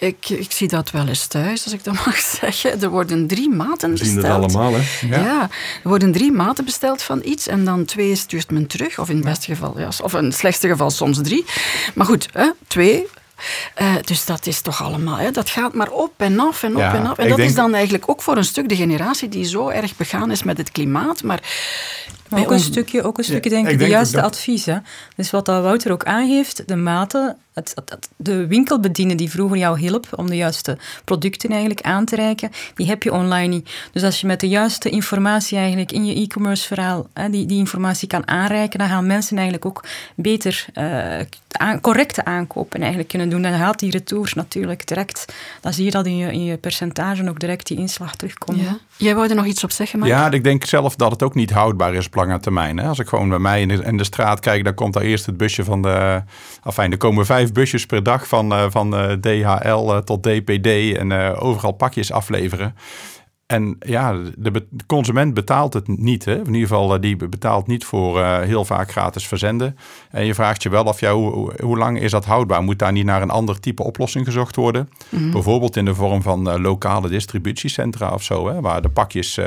ik, 0.00 0.28
ik 0.28 0.52
zie 0.52 0.68
dat 0.68 0.90
wel 0.90 1.08
eens 1.08 1.26
thuis, 1.26 1.64
als 1.64 1.72
ik 1.72 1.84
dat 1.84 1.94
mag 2.06 2.18
zeggen. 2.18 2.82
Er 2.82 2.90
worden 2.90 3.26
drie 3.26 3.50
maten 3.50 3.90
besteld. 3.90 4.14
We 4.14 4.20
zien 4.20 4.30
het 4.30 4.52
allemaal, 4.52 4.72
hè? 4.72 5.06
Ja. 5.06 5.18
ja. 5.24 5.42
er 5.82 5.88
worden 5.88 6.12
drie 6.12 6.32
maten 6.32 6.64
besteld 6.64 7.02
van 7.02 7.20
iets 7.24 7.46
en 7.46 7.64
dan 7.64 7.84
twee 7.84 8.14
stuurt 8.14 8.50
men 8.50 8.66
terug. 8.66 8.98
Of 8.98 9.08
in 9.08 9.16
het 9.16 9.24
beste 9.24 9.46
geval, 9.46 9.78
ja, 9.78 9.88
of 10.02 10.14
in 10.14 10.24
het 10.24 10.34
slechtste 10.34 10.68
geval 10.68 10.90
soms 10.90 11.22
drie. 11.22 11.44
Maar 11.94 12.06
goed, 12.06 12.28
hè, 12.32 12.50
twee 12.66 13.06
uh, 13.78 13.94
dus 14.04 14.24
dat 14.24 14.46
is 14.46 14.60
toch 14.60 14.82
allemaal, 14.82 15.16
hè, 15.16 15.30
dat 15.30 15.50
gaat 15.50 15.74
maar 15.74 15.90
op 15.90 16.12
en 16.16 16.40
af 16.40 16.62
en 16.62 16.76
op 16.76 16.82
en 16.82 17.06
af. 17.06 17.18
En 17.18 17.28
dat 17.28 17.38
is 17.38 17.54
dan 17.54 17.74
eigenlijk 17.74 18.08
ook 18.08 18.22
voor 18.22 18.36
een 18.36 18.44
stuk 18.44 18.68
de 18.68 18.76
generatie 18.76 19.28
die 19.28 19.44
zo 19.44 19.68
erg 19.68 19.96
begaan 19.96 20.30
is 20.30 20.42
met 20.42 20.58
het 20.58 20.70
klimaat. 20.70 21.22
Maar, 21.22 21.40
maar 22.34 22.44
ook, 22.44 22.50
een 22.50 22.60
stukje, 22.60 23.02
ook 23.02 23.18
een 23.18 23.24
stukje, 23.24 23.50
denk 23.50 23.68
ik, 23.68 23.78
de 23.78 23.86
juiste 23.86 24.22
advies. 24.22 24.64
Hè. 24.66 24.76
Dus 25.16 25.30
wat 25.30 25.46
dat 25.46 25.62
Wouter 25.62 25.92
ook 25.92 26.04
aangeeft, 26.04 26.68
de 26.68 26.76
maten 26.76 27.36
het, 27.54 27.72
het, 27.74 28.08
de 28.16 28.46
winkelbediende 28.46 29.14
die 29.14 29.30
vroeger 29.30 29.56
jou 29.56 29.78
hielp 29.78 30.06
om 30.16 30.26
de 30.26 30.36
juiste 30.36 30.78
producten 31.04 31.50
eigenlijk 31.50 31.80
aan 31.80 32.04
te 32.04 32.16
reiken, 32.16 32.50
die 32.74 32.86
heb 32.86 33.02
je 33.02 33.12
online 33.12 33.48
niet. 33.48 33.70
Dus 33.92 34.02
als 34.02 34.20
je 34.20 34.26
met 34.26 34.40
de 34.40 34.48
juiste 34.48 34.90
informatie 34.90 35.58
eigenlijk 35.58 35.92
in 35.92 36.06
je 36.06 36.14
e-commerce 36.14 36.66
verhaal 36.66 37.08
hè, 37.12 37.30
die, 37.30 37.46
die 37.46 37.58
informatie 37.58 38.08
kan 38.08 38.28
aanreiken, 38.28 38.78
dan 38.78 38.88
gaan 38.88 39.06
mensen 39.06 39.36
eigenlijk 39.36 39.66
ook 39.66 39.84
beter 40.14 40.66
uh, 40.74 41.20
aan, 41.50 41.80
correcte 41.80 42.24
aankopen 42.24 42.78
eigenlijk 42.80 43.08
kunnen 43.08 43.28
doen. 43.28 43.42
Dan 43.42 43.58
gaat 43.58 43.78
die 43.78 43.90
retours 43.90 44.34
natuurlijk 44.34 44.86
direct, 44.86 45.32
dan 45.60 45.72
zie 45.72 45.84
je 45.84 45.90
dat 45.90 46.06
in 46.06 46.16
je, 46.16 46.32
in 46.32 46.44
je 46.44 46.56
percentage 46.56 47.28
ook 47.28 47.40
direct 47.40 47.66
die 47.66 47.78
inslag 47.78 48.16
terugkomt. 48.16 48.60
Ja. 48.60 48.78
Jij 48.96 49.14
wou 49.14 49.28
er 49.28 49.34
nog 49.34 49.46
iets 49.46 49.64
op 49.64 49.70
zeggen, 49.70 49.98
Mark? 49.98 50.10
Ja, 50.10 50.30
ik 50.30 50.44
denk 50.44 50.64
zelf 50.64 50.96
dat 50.96 51.10
het 51.10 51.22
ook 51.22 51.34
niet 51.34 51.50
houdbaar 51.50 51.94
is 51.94 52.06
op 52.06 52.14
lange 52.26 52.40
termijn. 52.40 52.78
Hè. 52.78 52.88
Als 52.88 52.98
ik 52.98 53.08
gewoon 53.08 53.28
bij 53.28 53.38
mij 53.38 53.60
in 53.60 53.68
de, 53.68 53.96
de 53.96 54.04
straat 54.04 54.40
kijk, 54.40 54.64
dan 54.64 54.74
komt 54.74 54.92
daar 54.92 55.02
eerst 55.02 55.26
het 55.26 55.36
busje 55.36 55.64
van 55.64 55.82
de... 55.82 56.22
Enfin, 56.64 56.90
er 56.90 56.98
komen 56.98 57.26
vijf 57.26 57.52
busjes 57.52 57.86
per 57.86 58.02
dag 58.02 58.28
van, 58.28 58.52
uh, 58.52 58.64
van 58.68 58.94
uh, 58.94 59.12
DHL 59.12 59.90
uh, 59.90 59.96
tot 59.96 60.22
DPD 60.22 60.96
en 60.96 61.12
overal 61.36 61.72
pakjes 61.72 62.12
afleveren. 62.12 62.74
En 63.46 63.76
ja, 63.80 64.16
de, 64.36 64.66
consument 64.86 65.34
betaalt 65.34 65.74
het 65.74 65.88
niet. 65.88 66.24
Hè? 66.24 66.38
In 66.38 66.54
ieder 66.54 66.68
geval, 66.68 67.00
die 67.00 67.16
betaalt 67.16 67.66
niet 67.66 67.84
voor 67.84 68.18
uh, 68.18 68.40
heel 68.40 68.64
vaak 68.64 68.90
gratis 68.90 69.26
verzenden. 69.26 69.76
En 70.10 70.24
je 70.24 70.34
vraagt 70.34 70.62
je 70.62 70.68
wel 70.68 70.84
af, 70.84 71.00
ja, 71.00 71.12
hoe, 71.12 71.52
hoe, 71.62 71.78
lang 71.78 72.00
is 72.00 72.10
dat 72.10 72.24
houdbaar? 72.24 72.62
Moet 72.62 72.78
daar 72.78 72.92
niet 72.92 73.04
naar 73.04 73.22
een 73.22 73.30
ander 73.30 73.60
type 73.60 73.82
oplossing 73.82 74.24
gezocht 74.24 74.56
worden? 74.56 74.88
Mm. 75.08 75.30
Bijvoorbeeld 75.30 75.76
in 75.76 75.84
de 75.84 75.94
vorm 75.94 76.22
van 76.22 76.48
uh, 76.48 76.60
lokale 76.60 77.08
distributiecentra 77.08 78.10
of 78.10 78.22
zo. 78.22 78.48
Hè? 78.48 78.60
Waar 78.60 78.82
de 78.82 78.88
pakjes 78.88 79.38
uh, 79.38 79.46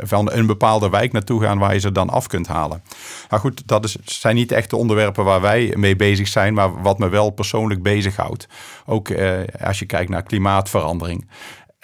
van 0.00 0.32
een 0.32 0.46
bepaalde 0.46 0.90
wijk 0.90 1.12
naartoe 1.12 1.42
gaan 1.42 1.58
waar 1.58 1.74
je 1.74 1.80
ze 1.80 1.92
dan 1.92 2.10
af 2.10 2.26
kunt 2.26 2.46
halen. 2.46 2.82
Maar 3.30 3.40
goed, 3.40 3.62
dat 3.66 3.84
is, 3.84 3.96
zijn 4.04 4.34
niet 4.34 4.52
echt 4.52 4.70
de 4.70 4.76
onderwerpen 4.76 5.24
waar 5.24 5.40
wij 5.40 5.74
mee 5.76 5.96
bezig 5.96 6.28
zijn. 6.28 6.54
Maar 6.54 6.82
wat 6.82 6.98
me 6.98 7.08
wel 7.08 7.30
persoonlijk 7.30 7.82
bezighoudt. 7.82 8.48
Ook 8.86 9.12
als 9.60 9.78
je 9.78 9.86
kijkt 9.86 10.10
naar 10.10 10.22
klimaatverandering. 10.22 11.26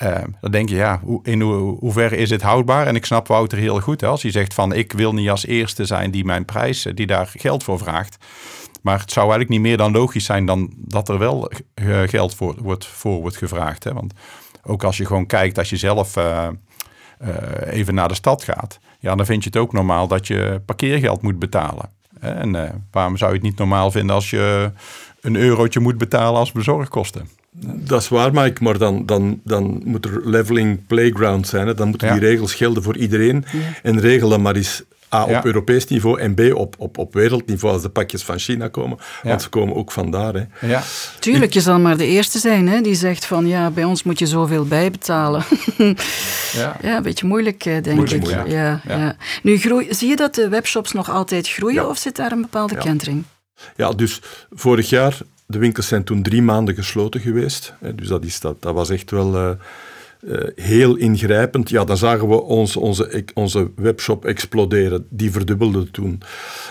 Uh, 0.03 0.19
dan 0.41 0.51
denk 0.51 0.69
je, 0.69 0.75
ja, 0.75 1.01
in 1.23 1.41
ho 1.41 1.77
hoeverre 1.81 2.17
is 2.17 2.29
dit 2.29 2.43
houdbaar? 2.43 2.87
En 2.87 2.97
ik 2.97 3.05
snap 3.05 3.27
Wouter 3.27 3.59
heel 3.59 3.81
goed 3.81 4.01
hè, 4.01 4.07
als 4.07 4.23
hij 4.23 4.31
zegt 4.31 4.55
van 4.55 4.73
ik 4.73 4.93
wil 4.93 5.13
niet 5.13 5.31
als 5.31 5.47
eerste 5.47 5.85
zijn 5.85 6.11
die 6.11 6.25
mijn 6.25 6.45
prijs, 6.45 6.87
die 6.95 7.07
daar 7.07 7.33
geld 7.37 7.65
voor 7.65 7.79
vraagt. 7.79 8.17
Maar 8.83 9.01
het 9.01 9.13
zou 9.13 9.31
eigenlijk 9.31 9.51
niet 9.51 9.69
meer 9.69 9.77
dan 9.77 9.93
logisch 9.93 10.25
zijn 10.25 10.47
dan 10.47 10.73
dat 10.77 11.09
er 11.09 11.19
wel 11.19 11.51
geld 12.07 12.35
voor 12.35 12.55
wordt, 12.63 12.87
voor 12.87 13.21
wordt 13.21 13.37
gevraagd. 13.37 13.85
Hè? 13.85 13.93
Want 13.93 14.13
ook 14.63 14.85
als 14.85 14.97
je 14.97 15.07
gewoon 15.07 15.27
kijkt, 15.27 15.59
als 15.59 15.71
je 15.71 15.77
zelf 15.77 16.17
even 17.65 17.95
naar 17.95 18.09
de 18.09 18.15
stad 18.15 18.45
gaat, 18.45 18.79
ja, 18.99 19.15
dan 19.15 19.27
vind 19.27 19.43
je 19.43 19.49
het 19.49 19.59
ook 19.59 19.73
normaal 19.73 20.09
dat 20.09 20.27
je 20.27 20.63
parkeergeld 20.65 21.23
moet 21.23 21.39
betalen. 21.39 21.91
En 22.21 22.87
waarom 22.91 23.17
zou 23.17 23.31
je 23.31 23.37
het 23.37 23.47
niet 23.47 23.59
normaal 23.59 23.91
vinden 23.91 24.15
als 24.15 24.31
je 24.31 24.73
een 25.21 25.37
eurotje 25.37 25.81
moet 25.81 25.99
betalen 25.99 26.39
als 26.39 26.53
bezorgkosten? 26.53 27.38
Dat 27.61 28.01
is 28.01 28.09
waar, 28.09 28.33
Mike, 28.33 28.63
maar 28.63 28.79
dan, 28.79 29.07
dan, 29.07 29.41
dan 29.45 29.83
moet 29.85 30.05
er 30.05 30.29
leveling 30.29 30.87
playground 30.87 31.47
zijn. 31.47 31.67
Hè? 31.67 31.75
Dan 31.75 31.89
moeten 31.89 32.13
die 32.13 32.21
regels 32.21 32.55
gelden 32.55 32.83
voor 32.83 32.97
iedereen. 32.97 33.45
En 33.83 34.01
regel 34.01 34.29
dan 34.29 34.43
maar 34.43 34.57
eens 34.57 34.83
A, 35.15 35.25
op 35.25 35.45
Europees 35.45 35.87
niveau 35.87 36.21
en 36.21 36.35
B, 36.35 36.41
op, 36.55 36.75
op, 36.79 36.99
op 36.99 37.15
wereldniveau 37.15 37.75
als 37.75 37.83
de 37.83 37.89
pakjes 37.89 38.23
van 38.23 38.39
China 38.39 38.69
komen. 38.69 38.99
Want 39.23 39.43
ze 39.43 39.49
komen 39.49 39.75
ook 39.75 39.93
vandaar. 39.93 40.35
Hè. 40.35 40.67
Ja. 40.67 40.83
Tuurlijk, 41.19 41.53
je 41.53 41.61
zal 41.61 41.79
maar 41.79 41.97
de 41.97 42.07
eerste 42.07 42.39
zijn 42.39 42.69
hè, 42.69 42.81
die 42.81 42.95
zegt 42.95 43.25
van 43.25 43.47
ja, 43.47 43.71
bij 43.71 43.85
ons 43.85 44.03
moet 44.03 44.19
je 44.19 44.27
zoveel 44.27 44.65
bijbetalen. 44.65 45.45
ja. 46.53 46.77
ja, 46.83 46.97
een 46.97 47.03
beetje 47.03 47.27
moeilijk, 47.27 47.65
eh, 47.65 47.83
denk 47.83 48.11
ik. 48.11 48.21
Moeilijk. 48.21 48.49
Ja, 48.49 48.81
ja. 48.89 49.17
Nu, 49.43 49.59
groei, 49.59 49.87
zie 49.91 50.09
je 50.09 50.17
dat 50.17 50.35
de 50.35 50.49
webshops 50.49 50.93
nog 50.93 51.11
altijd 51.11 51.49
groeien 51.49 51.89
of 51.89 51.99
zit 51.99 52.17
daar 52.17 52.33
een 52.33 52.41
bepaalde 52.41 52.77
kentering? 52.77 53.25
Ja, 53.77 53.93
dus 53.93 54.21
vorig 54.51 54.89
jaar, 54.89 55.19
de 55.49 55.59
winkels 55.59 55.89
zijn 55.89 56.05
toen 56.05 56.23
drie 56.23 56.43
maanden 56.43 56.75
gesloten 56.75 57.21
geweest. 57.21 57.75
Dus 57.95 58.09
dat, 58.09 58.25
is, 58.25 58.41
dat, 58.41 58.63
dat 58.63 58.75
was 58.75 58.91
echt 58.91 59.11
wel... 59.11 59.35
Uh, 59.35 59.51
uh, 60.21 60.49
heel 60.55 60.97
ingrijpend. 60.97 61.71
Ja, 61.71 61.85
dan 61.85 61.97
zagen 61.97 62.29
we 62.29 62.41
ons, 62.41 62.77
onze, 62.77 63.25
onze 63.35 63.71
webshop 63.77 64.25
exploderen. 64.25 65.07
Die 65.11 65.31
verdubbelde 65.31 65.91
toen. 65.91 66.23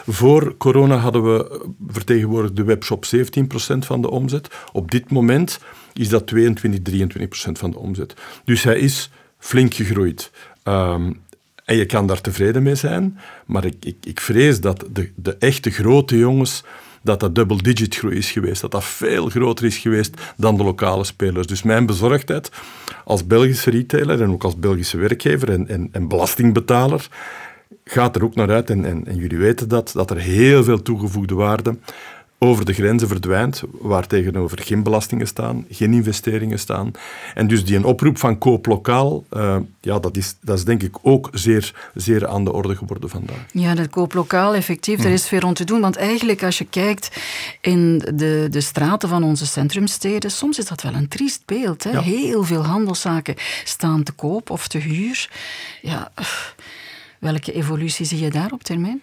Voor 0.08 0.58
corona 0.58 0.96
hadden 0.96 1.24
we 1.24 1.68
vertegenwoordigd 1.88 2.56
de 2.56 2.64
webshop 2.64 3.06
17% 3.06 3.78
van 3.78 4.02
de 4.02 4.10
omzet. 4.10 4.48
Op 4.72 4.92
dit 4.92 5.12
moment 5.12 5.60
is 5.94 6.10
dat 6.10 6.28
22, 6.28 7.08
23% 7.50 7.52
van 7.52 7.72
de 7.72 7.78
omzet. 7.78 8.14
Dus 8.44 8.64
hij 8.64 8.80
is 8.80 9.10
flink 9.38 9.74
gegroeid. 9.74 10.32
Um, 10.64 11.22
en 11.66 11.76
je 11.76 11.86
kan 11.86 12.08
daar 12.08 12.22
tevreden 12.22 12.64
mee 12.64 12.76
zijn, 12.76 13.20
maar 13.46 13.66
ik, 13.66 13.76
ik, 13.80 13.98
ik 14.04 14.20
vrees 14.20 14.62
dat 14.62 14.86
de, 14.92 15.12
de 15.16 15.36
echte 15.40 15.70
grote 15.70 16.18
jongens 16.18 16.64
dat 17.08 17.20
dat 17.20 17.36
double-digit 17.36 17.96
groei 17.96 18.16
is 18.18 18.32
geweest. 18.32 18.62
Dat 18.62 18.72
dat 18.72 18.84
veel 18.84 19.30
groter 19.30 19.66
is 19.66 19.78
geweest 19.78 20.22
dan 20.38 20.58
de 20.58 20.64
lokale 20.64 21.04
spelers. 21.04 21.48
Dus 21.48 21.64
mijn 21.64 21.86
bezorgdheid 21.86 22.52
als 23.06 23.28
Belgische 23.28 23.70
retailer 23.70 24.22
en 24.22 24.30
ook 24.30 24.44
als 24.44 24.60
Belgische 24.60 24.98
werkgever 24.98 25.50
en, 25.50 25.68
en, 25.68 25.90
en 25.92 26.08
belastingbetaler 26.08 27.08
gaat 27.84 28.16
er 28.16 28.24
ook 28.24 28.36
naar 28.36 28.50
uit, 28.50 28.70
en, 28.70 28.86
en, 28.86 29.08
en, 29.08 29.16
jullie 29.16 29.38
weten 29.38 29.70
dat, 29.70 29.92
dat 29.94 30.10
er 30.10 30.18
heel 30.18 30.64
veel 30.64 30.82
toegevoegde 30.82 31.36
waarde 31.36 31.78
over 32.40 32.66
de 32.66 32.74
grenzen 32.74 33.08
verdwijnt, 33.08 33.64
waar 33.72 34.08
tegenover 34.08 34.60
geen 34.62 34.84
belastingen 34.84 35.28
staan, 35.28 35.66
geen 35.70 35.94
investeringen 35.94 36.60
staan. 36.60 36.92
En 37.34 37.48
dus 37.48 37.66
die 37.66 37.76
een 37.76 37.86
oproep 37.86 38.18
van 38.18 38.38
koop 38.38 38.66
lokaal, 38.66 39.26
uh, 39.34 39.56
ja, 39.82 40.00
dat 40.00 40.18
is, 40.18 40.36
dat 40.42 40.58
is 40.58 40.66
denk 40.66 40.84
ik 40.84 40.98
ook 41.02 41.30
zeer, 41.34 41.90
zeer 41.94 42.28
aan 42.28 42.44
de 42.44 42.54
orde 42.54 42.76
geworden 42.76 43.10
vandaag. 43.10 43.46
Ja, 43.52 43.76
dat 43.76 43.90
koop 43.90 44.14
lokaal, 44.14 44.54
effectief, 44.54 45.04
er 45.04 45.12
is 45.12 45.28
veel 45.28 45.40
rond 45.40 45.56
te 45.56 45.64
doen. 45.64 45.82
Want 45.82 45.96
eigenlijk, 45.96 46.44
als 46.44 46.58
je 46.58 46.66
kijkt 46.70 47.18
in 47.62 47.98
de, 47.98 48.48
de 48.50 48.62
straten 48.62 49.10
van 49.10 49.24
onze 49.24 49.46
centrumsteden, 49.46 50.32
soms 50.32 50.58
is 50.58 50.66
dat 50.66 50.82
wel 50.82 50.94
een 50.94 51.08
triest 51.08 51.42
beeld. 51.46 51.84
Hè? 51.84 52.02
Heel 52.02 52.44
veel 52.44 52.66
handelszaken 52.66 53.36
staan 53.64 54.04
te 54.04 54.12
koop 54.12 54.50
of 54.50 54.68
te 54.68 54.78
huur. 54.78 55.30
Ja, 55.82 56.12
welke 57.20 57.54
evolutie 57.54 58.06
zie 58.06 58.20
je 58.20 58.30
daar 58.30 58.52
op 58.52 58.64
termijn? 58.64 59.02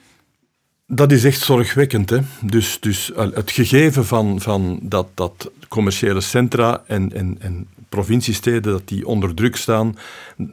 Dat 0.95 1.13
is 1.13 1.25
echt 1.25 1.41
zorgwekkend. 1.41 2.11
Hè? 2.11 2.19
Dus, 2.41 2.81
dus 2.81 3.11
het 3.15 3.51
gegeven 3.51 4.07
van, 4.07 4.41
van 4.41 4.79
dat, 4.83 5.07
dat 5.15 5.51
commerciële 5.69 6.21
centra 6.21 6.83
en, 6.87 7.13
en, 7.13 7.37
en 7.41 7.67
provinciesteden 7.89 8.73
dat 8.73 8.89
die 8.89 9.07
onder 9.07 9.35
druk 9.35 9.57
staan, 9.57 9.97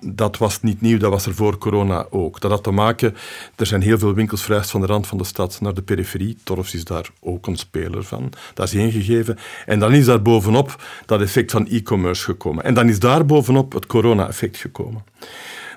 dat 0.05 0.37
was 0.37 0.61
niet 0.61 0.81
nieuw, 0.81 0.97
dat 0.97 1.11
was 1.11 1.25
er 1.25 1.35
voor 1.35 1.57
corona 1.57 2.05
ook. 2.09 2.39
Dat 2.39 2.51
had 2.51 2.63
te 2.63 2.71
maken, 2.71 3.15
er 3.55 3.65
zijn 3.65 3.81
heel 3.81 3.99
veel 3.99 4.13
winkels 4.13 4.43
verhuisd 4.43 4.71
van 4.71 4.81
de 4.81 4.87
rand 4.87 5.07
van 5.07 5.17
de 5.17 5.23
stad 5.23 5.61
naar 5.61 5.73
de 5.73 5.81
periferie. 5.81 6.37
Torfs 6.43 6.73
is 6.73 6.83
daar 6.83 7.09
ook 7.19 7.47
een 7.47 7.57
speler 7.57 8.03
van. 8.03 8.29
Dat 8.53 8.67
is 8.67 8.73
één 8.73 8.91
gegeven. 8.91 9.37
En 9.65 9.79
dan 9.79 9.93
is 9.93 10.05
daar 10.05 10.21
bovenop 10.21 10.83
dat 11.05 11.21
effect 11.21 11.51
van 11.51 11.67
e-commerce 11.67 12.23
gekomen. 12.23 12.63
En 12.63 12.73
dan 12.73 12.89
is 12.89 12.99
daar 12.99 13.25
bovenop 13.25 13.73
het 13.73 13.85
corona-effect 13.85 14.57
gekomen. 14.57 15.03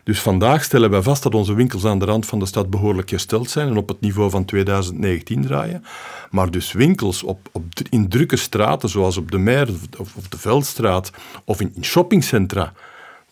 Dus 0.04 0.20
vandaag 0.20 0.64
stellen 0.64 0.90
wij 0.90 1.02
vast 1.02 1.22
dat 1.22 1.34
onze 1.34 1.54
winkels 1.54 1.84
aan 1.84 1.98
de 1.98 2.04
rand 2.04 2.26
van 2.26 2.38
de 2.38 2.46
stad 2.46 2.70
behoorlijk 2.70 3.10
gesteld 3.10 3.50
zijn 3.50 3.68
en 3.68 3.76
op 3.76 3.88
het 3.88 4.00
niveau 4.00 4.30
van 4.30 4.44
2019 4.44 5.42
draaien. 5.42 5.84
Maar 6.30 6.50
dus 6.50 6.72
winkels 6.72 7.22
op, 7.22 7.48
op, 7.52 7.64
in 7.90 8.08
drukke 8.08 8.36
straten, 8.36 8.88
zoals 8.88 9.16
op 9.16 9.30
de 9.30 9.38
Meer 9.38 9.68
of, 9.98 10.14
of 10.14 10.28
de 10.28 10.38
Veldstraat 10.38 11.10
of 11.44 11.60
in, 11.60 11.74
shoppingcentra, 11.80 12.72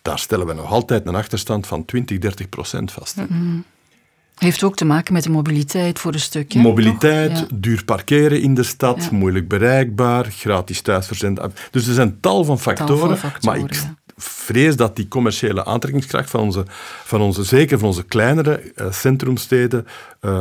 daar 0.03 0.19
stellen 0.19 0.47
we 0.47 0.53
nog 0.53 0.71
altijd 0.71 1.07
een 1.07 1.15
achterstand 1.15 1.67
van 1.67 1.85
20, 1.85 2.19
30 2.19 2.49
procent 2.49 2.93
vast. 2.93 3.17
Mm 3.29 3.65
Heeft 4.35 4.63
ook 4.63 4.77
te 4.77 4.85
maken 4.85 5.13
met 5.13 5.23
de 5.23 5.31
mobiliteit 5.31 5.99
voor 5.99 6.13
een 6.13 6.21
stukje. 6.21 6.61
Mobiliteit, 6.61 7.47
duur 7.55 7.85
parkeren 7.85 8.43
in 8.43 8.55
de 8.55 8.63
stad, 8.63 9.11
moeilijk 9.11 9.49
bereikbaar, 9.49 10.25
gratis 10.25 10.81
thuisverzend. 10.81 11.41
Dus 11.71 11.87
er 11.87 11.95
zijn 11.95 12.21
tal 12.21 12.45
van 12.45 12.59
factoren. 12.59 12.99
Tal 12.99 13.09
van 13.09 13.17
factoren 13.17 13.61
maar 13.61 13.71
ik, 13.71 13.83
vrees 14.23 14.77
dat 14.77 14.97
die 14.97 15.09
commerciële 15.09 15.65
aantrekkingskracht 15.65 16.31
van 16.31 16.41
onze, 16.41 16.65
van 17.05 17.21
onze 17.21 17.45
zeker 17.45 17.79
van 17.79 17.89
onze 17.89 18.05
kleinere 18.05 18.73
uh, 18.77 18.93
centrumsteden, 18.93 19.87
uh, 20.21 20.41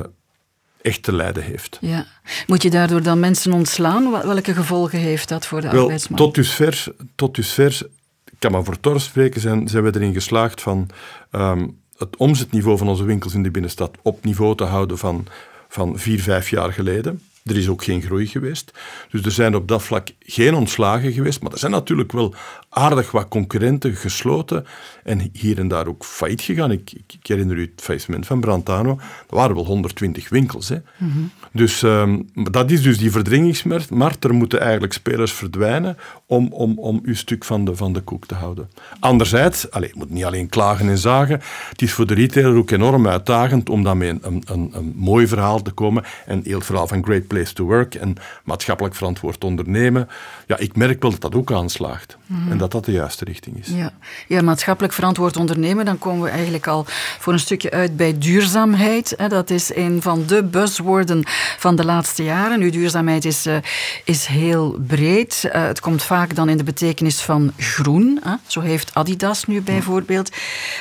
echt 0.82 1.04
te 1.04 1.14
lijden 1.14 1.44
heeft. 1.44 1.78
Ja. 1.82 2.06
Moet 2.48 2.64
je 2.64 2.70
daardoor 2.70 3.02
dan 3.04 3.20
mensen 3.20 3.54
ontslaan? 3.54 4.12
Welke 4.12 4.54
gevolgen 4.54 5.00
heeft 5.00 5.30
dat 5.30 5.46
voor 5.46 5.62
de 5.62 5.70
Wel, 5.70 5.82
arbeidsmarkt? 5.82 6.24
Tot 6.24 6.36
dusver, 6.36 6.86
tot 7.16 7.36
dusver, 7.36 7.82
ik 8.26 8.40
kan 8.40 8.52
maar 8.52 8.64
voor 8.64 8.80
Tor 8.80 9.02
spreken, 9.02 9.42
zijn, 9.42 9.68
zijn 9.68 9.84
we 9.84 9.96
erin 9.96 10.14
geslaagd 10.14 10.62
van 10.62 10.90
um, 11.32 11.80
het 11.98 12.18
omzetniveau 12.18 12.78
van 12.78 12.88
onze 12.88 13.04
winkels 13.04 13.34
in 13.34 13.44
de 13.44 13.52
binnenstad 13.52 13.98
op 14.02 14.24
niveau 14.24 14.56
te 14.56 14.64
houden 14.64 14.98
van, 14.98 15.28
van 15.70 16.00
vier, 16.00 16.22
vijf 16.22 16.50
jaar 16.50 16.74
geleden. 16.74 17.22
Er 17.46 17.58
is 17.58 17.68
ook 17.68 17.84
geen 17.84 18.02
groei 18.02 18.28
geweest. 18.28 18.72
Dus 19.12 19.22
er 19.22 19.32
zijn 19.32 19.56
op 19.56 19.68
dat 19.68 19.84
vlak 19.84 20.08
geen 20.20 20.54
ontslagen 20.54 21.12
geweest. 21.12 21.42
Maar 21.42 21.52
er 21.52 21.60
zijn 21.60 21.72
natuurlijk 21.72 22.12
wel 22.12 22.36
aardig 22.74 23.12
wat 23.12 23.28
concurrenten 23.28 23.96
gesloten 23.96 24.66
en 25.04 25.30
hier 25.34 25.60
en 25.60 25.68
daar 25.68 25.88
ook 25.88 26.06
failliet 26.06 26.42
gegaan. 26.42 26.72
Ik, 26.72 26.92
ik 27.08 27.28
herinner 27.28 27.58
u 27.58 27.62
het 27.62 27.82
faillissement 27.82 28.26
van 28.26 28.40
Brantano. 28.40 29.00
Er 29.30 29.36
waren 29.36 29.56
wel 29.56 29.66
120 29.66 30.30
winkels. 30.30 30.70
Hè. 30.70 30.78
Mhm. 30.98 31.20
Dus 31.52 31.82
um, 31.82 32.30
dat 32.34 32.72
is 32.72 32.82
dus 32.82 32.98
die 32.98 33.12
verdringingsmarkt. 33.12 34.24
Er 34.24 34.34
moeten 34.34 34.62
eigenlijk 34.62 34.94
spelers 34.94 35.32
verdwijnen 35.32 35.98
om, 36.26 36.48
om, 36.54 36.80
om 36.80 37.00
uw 37.04 37.16
stuk 37.16 37.44
van 37.44 37.66
de, 37.66 37.76
van 37.76 37.94
de 37.94 38.02
koek 38.02 38.26
te 38.26 38.36
houden. 38.36 38.70
Anderzijds, 39.00 39.72
allez, 39.72 39.92
je 39.92 39.98
moet 39.98 40.10
niet 40.10 40.26
alleen 40.26 40.50
klagen 40.50 40.90
en 40.90 40.98
zagen. 40.98 41.42
Het 41.70 41.82
is 41.82 41.94
voor 41.94 42.08
de 42.08 42.14
retailer 42.14 42.56
ook 42.56 42.72
enorm 42.72 43.08
uitdagend 43.08 43.70
om 43.70 43.84
daarmee 43.84 44.10
een, 44.10 44.22
een, 44.22 44.44
een, 44.46 44.70
een 44.74 44.94
mooi 44.96 45.28
verhaal 45.28 45.62
te 45.62 45.72
komen. 45.72 46.04
En 46.26 46.42
heel 46.44 46.58
het 46.58 46.66
verhaal 46.66 46.88
van 46.88 47.04
Great 47.04 47.28
Place 47.28 47.54
to 47.54 47.66
Work 47.66 47.96
en 47.96 48.16
maatschappelijk 48.44 48.96
verantwoord 48.96 49.44
ondernemen. 49.44 50.08
Ja, 50.48 50.58
ik 50.58 50.76
merk 50.76 51.02
wel 51.02 51.12
dat 51.12 51.22
dat 51.22 51.36
ook 51.36 51.52
aanslaagt. 51.52 52.18
En 52.50 52.58
dat 52.58 52.72
dat 52.72 52.86
de 52.86 52.92
juiste 52.92 53.26
richting 53.26 53.58
is. 53.58 53.68
Ja. 53.68 53.94
ja, 54.28 54.42
maatschappelijk 54.42 54.94
verantwoord 54.94 55.38
ondernemen, 55.38 55.86
dan 55.86 56.00
komen 56.00 56.24
we 56.24 56.30
eigenlijk 56.30 56.68
al 56.68 56.86
voor 57.20 57.34
een 57.34 57.40
stukje 57.40 57.72
uit 57.72 57.98
bij 57.98 58.18
duurzaamheid. 58.18 59.16
Dat 59.28 59.50
is 59.50 59.76
een 59.76 60.02
van 60.02 60.24
de 60.28 60.44
buzzwoorden 60.44 61.24
van 61.58 61.76
de 61.76 61.86
laatste 61.86 62.24
jaren. 62.24 62.60
Nu, 62.60 62.70
duurzaamheid 62.70 63.26
is, 63.26 63.48
uh, 63.48 63.56
is 64.04 64.26
heel 64.26 64.80
breed. 64.88 65.44
Uh, 65.46 65.52
het 65.64 65.80
komt 65.80 66.04
vaak 66.04 66.36
dan 66.36 66.50
in 66.50 66.58
de 66.58 66.64
betekenis 66.64 67.22
van 67.22 67.52
groen. 67.58 68.22
Zo 68.48 68.60
heeft 68.60 68.94
Adidas 68.94 69.46
nu 69.46 69.62
bijvoorbeeld 69.62 70.30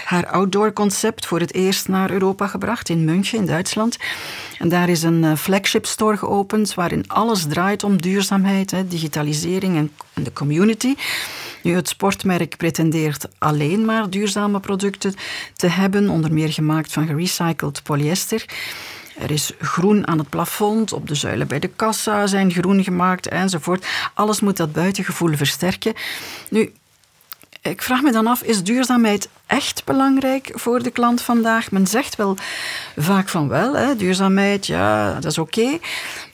haar 0.04 0.26
outdoor 0.26 0.73
concept 0.73 1.26
voor 1.26 1.40
het 1.40 1.54
eerst 1.54 1.88
naar 1.88 2.11
Europa 2.11 2.47
gebracht, 2.47 2.88
in 2.88 3.04
München, 3.04 3.38
in 3.38 3.47
Duitsland. 3.47 3.97
En 4.59 4.69
daar 4.69 4.88
is 4.88 5.02
een 5.02 5.25
eh, 5.25 5.37
flagship 5.37 5.87
store 5.87 6.16
geopend 6.16 6.75
waarin 6.75 7.09
alles 7.09 7.47
draait 7.49 7.85
om 7.85 8.00
duurzaamheid, 8.00 8.75
digitalisering 8.88 9.76
en 9.76 9.90
de 10.25 10.33
community. 10.33 10.95
Nu, 11.62 11.75
het 11.75 11.88
sportmerk 11.88 12.57
pretendeert 12.57 13.29
alleen 13.38 13.85
maar 13.85 14.11
duurzame 14.11 14.61
producten 14.61 15.14
te 15.55 15.67
hebben, 15.67 16.09
onder 16.09 16.33
meer 16.33 16.52
gemaakt 16.52 16.93
van 16.93 17.07
gerecycled 17.07 17.83
polyester. 17.83 18.45
Er 19.19 19.31
is 19.31 19.52
groen 19.61 20.07
aan 20.07 20.19
het 20.19 20.29
plafond, 20.29 20.93
op 20.93 21.09
de 21.09 21.14
zuilen 21.14 21.47
bij 21.47 21.59
de 21.59 21.71
kassa 21.76 22.26
zijn 22.26 22.52
groen 22.52 22.85
gemaakt 22.85 23.29
enzovoort. 23.29 23.87
Alles 24.14 24.40
moet 24.40 24.57
dat 24.57 24.73
buitengevoel 24.73 25.37
versterken. 25.37 25.95
Nu, 26.50 26.73
ik 27.62 27.83
vraag 27.83 28.02
me 28.02 28.12
dan 28.12 28.26
af, 28.26 28.43
is 28.43 28.62
duurzaamheid 28.62 29.29
echt 29.47 29.85
belangrijk 29.85 30.50
voor 30.55 30.83
de 30.83 30.90
klant 30.90 31.23
vandaag? 31.23 31.71
Men 31.71 31.87
zegt 31.87 32.17
wel 32.17 32.37
vaak 32.97 33.29
van 33.29 33.49
wel, 33.49 33.76
hè, 33.76 33.97
duurzaamheid, 33.97 34.67
ja, 34.67 35.14
dat 35.14 35.25
is 35.25 35.38
oké. 35.38 35.79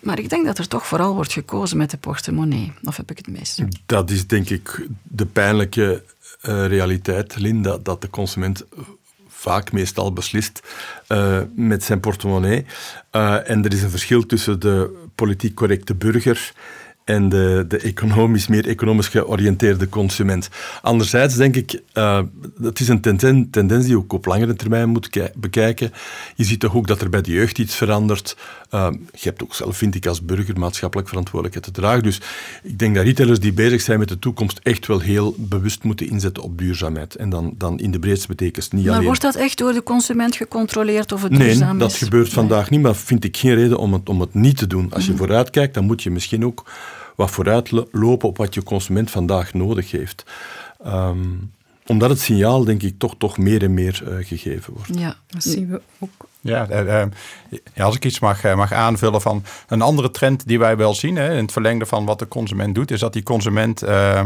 Maar 0.00 0.18
ik 0.18 0.30
denk 0.30 0.46
dat 0.46 0.58
er 0.58 0.68
toch 0.68 0.86
vooral 0.86 1.14
wordt 1.14 1.32
gekozen 1.32 1.76
met 1.76 1.90
de 1.90 1.96
portemonnee. 1.96 2.72
Of 2.84 2.96
heb 2.96 3.10
ik 3.10 3.16
het 3.16 3.28
mis? 3.28 3.60
Dat 3.86 4.10
is 4.10 4.26
denk 4.26 4.48
ik 4.48 4.86
de 5.02 5.26
pijnlijke 5.26 6.02
uh, 6.42 6.66
realiteit, 6.66 7.36
Linda, 7.36 7.78
dat 7.82 8.00
de 8.00 8.10
consument 8.10 8.64
vaak 9.28 9.72
meestal 9.72 10.12
beslist 10.12 10.60
uh, 11.08 11.38
met 11.54 11.84
zijn 11.84 12.00
portemonnee. 12.00 12.66
Uh, 13.12 13.50
en 13.50 13.64
er 13.64 13.72
is 13.72 13.82
een 13.82 13.90
verschil 13.90 14.26
tussen 14.26 14.60
de 14.60 15.06
politiek 15.14 15.54
correcte 15.54 15.94
burger 15.94 16.52
en 17.06 17.28
de, 17.28 17.64
de 17.68 17.78
economisch, 17.78 18.46
meer 18.46 18.66
economisch 18.66 19.08
georiënteerde 19.08 19.88
consument. 19.88 20.48
Anderzijds 20.82 21.34
denk 21.34 21.56
ik, 21.56 21.80
uh, 21.94 22.20
dat 22.58 22.80
is 22.80 22.88
een 22.88 23.00
tenden, 23.00 23.50
tendens 23.50 23.86
die 23.86 23.96
ook 23.96 24.12
op 24.12 24.26
langere 24.26 24.54
termijn 24.54 24.88
moet 24.88 25.10
bekijken. 25.34 25.92
Je 26.34 26.44
ziet 26.44 26.60
toch 26.60 26.76
ook 26.76 26.86
dat 26.86 27.00
er 27.00 27.10
bij 27.10 27.20
de 27.20 27.32
jeugd 27.32 27.58
iets 27.58 27.74
verandert. 27.74 28.36
Uh, 28.70 28.88
je 29.12 29.28
hebt 29.28 29.42
ook 29.42 29.54
zelf, 29.54 29.76
vind 29.76 29.94
ik, 29.94 30.06
als 30.06 30.24
burger 30.24 30.58
maatschappelijk 30.58 31.08
verantwoordelijkheid 31.08 31.74
te 31.74 31.80
dragen. 31.80 32.02
Dus 32.02 32.20
ik 32.62 32.78
denk 32.78 32.94
dat 32.94 33.04
retailers 33.04 33.40
die 33.40 33.52
bezig 33.52 33.80
zijn 33.80 33.98
met 33.98 34.08
de 34.08 34.18
toekomst 34.18 34.60
echt 34.62 34.86
wel 34.86 35.00
heel 35.00 35.34
bewust 35.38 35.82
moeten 35.82 36.08
inzetten 36.08 36.42
op 36.42 36.58
duurzaamheid. 36.58 37.14
En 37.14 37.30
dan, 37.30 37.54
dan 37.58 37.78
in 37.78 37.90
de 37.90 37.98
breedste 37.98 38.26
betekenis 38.26 38.70
niet 38.70 38.84
maar 38.84 38.92
alleen... 38.92 39.06
wordt 39.06 39.22
dat 39.22 39.34
echt 39.34 39.58
door 39.58 39.72
de 39.72 39.82
consument 39.82 40.36
gecontroleerd 40.36 41.12
of 41.12 41.22
het 41.22 41.32
nee, 41.32 41.48
duurzaam 41.48 41.74
is? 41.74 41.82
dat 41.82 41.94
gebeurt 41.94 42.32
vandaag 42.32 42.70
niet, 42.70 42.80
maar 42.80 42.96
vind 42.96 43.24
ik 43.24 43.36
geen 43.36 43.54
reden 43.54 43.78
om 43.78 43.92
het, 43.92 44.08
om 44.08 44.20
het 44.20 44.34
niet 44.34 44.56
te 44.56 44.66
doen. 44.66 44.92
Als 44.92 45.04
je 45.04 45.10
mm. 45.12 45.18
vooruit 45.18 45.50
kijkt, 45.50 45.74
dan 45.74 45.84
moet 45.84 46.02
je 46.02 46.10
misschien 46.10 46.44
ook 46.44 46.64
wat 47.16 47.30
vooruitlopen 47.30 48.28
op 48.28 48.36
wat 48.36 48.54
je 48.54 48.62
consument 48.62 49.10
vandaag 49.10 49.54
nodig 49.54 49.90
heeft. 49.90 50.24
Um, 50.86 51.54
omdat 51.86 52.10
het 52.10 52.20
signaal, 52.20 52.64
denk 52.64 52.82
ik, 52.82 52.98
toch, 52.98 53.14
toch 53.18 53.38
meer 53.38 53.62
en 53.62 53.74
meer 53.74 54.02
uh, 54.04 54.26
gegeven 54.26 54.72
wordt. 54.74 54.98
Ja, 54.98 55.16
dat 55.26 55.42
zien 55.42 55.70
we 55.70 55.80
ook. 55.98 56.10
Ja, 56.40 56.70
uh, 56.70 57.02
ja, 57.74 57.84
als 57.84 57.96
ik 57.96 58.04
iets 58.04 58.18
mag, 58.18 58.42
mag 58.42 58.72
aanvullen 58.72 59.20
van 59.20 59.44
een 59.68 59.82
andere 59.82 60.10
trend 60.10 60.46
die 60.46 60.58
wij 60.58 60.76
wel 60.76 60.94
zien, 60.94 61.16
hè, 61.16 61.30
in 61.30 61.42
het 61.42 61.52
verlengde 61.52 61.86
van 61.86 62.04
wat 62.04 62.18
de 62.18 62.28
consument 62.28 62.74
doet, 62.74 62.90
is 62.90 63.00
dat 63.00 63.12
die 63.12 63.22
consument 63.22 63.84
uh, 63.84 64.20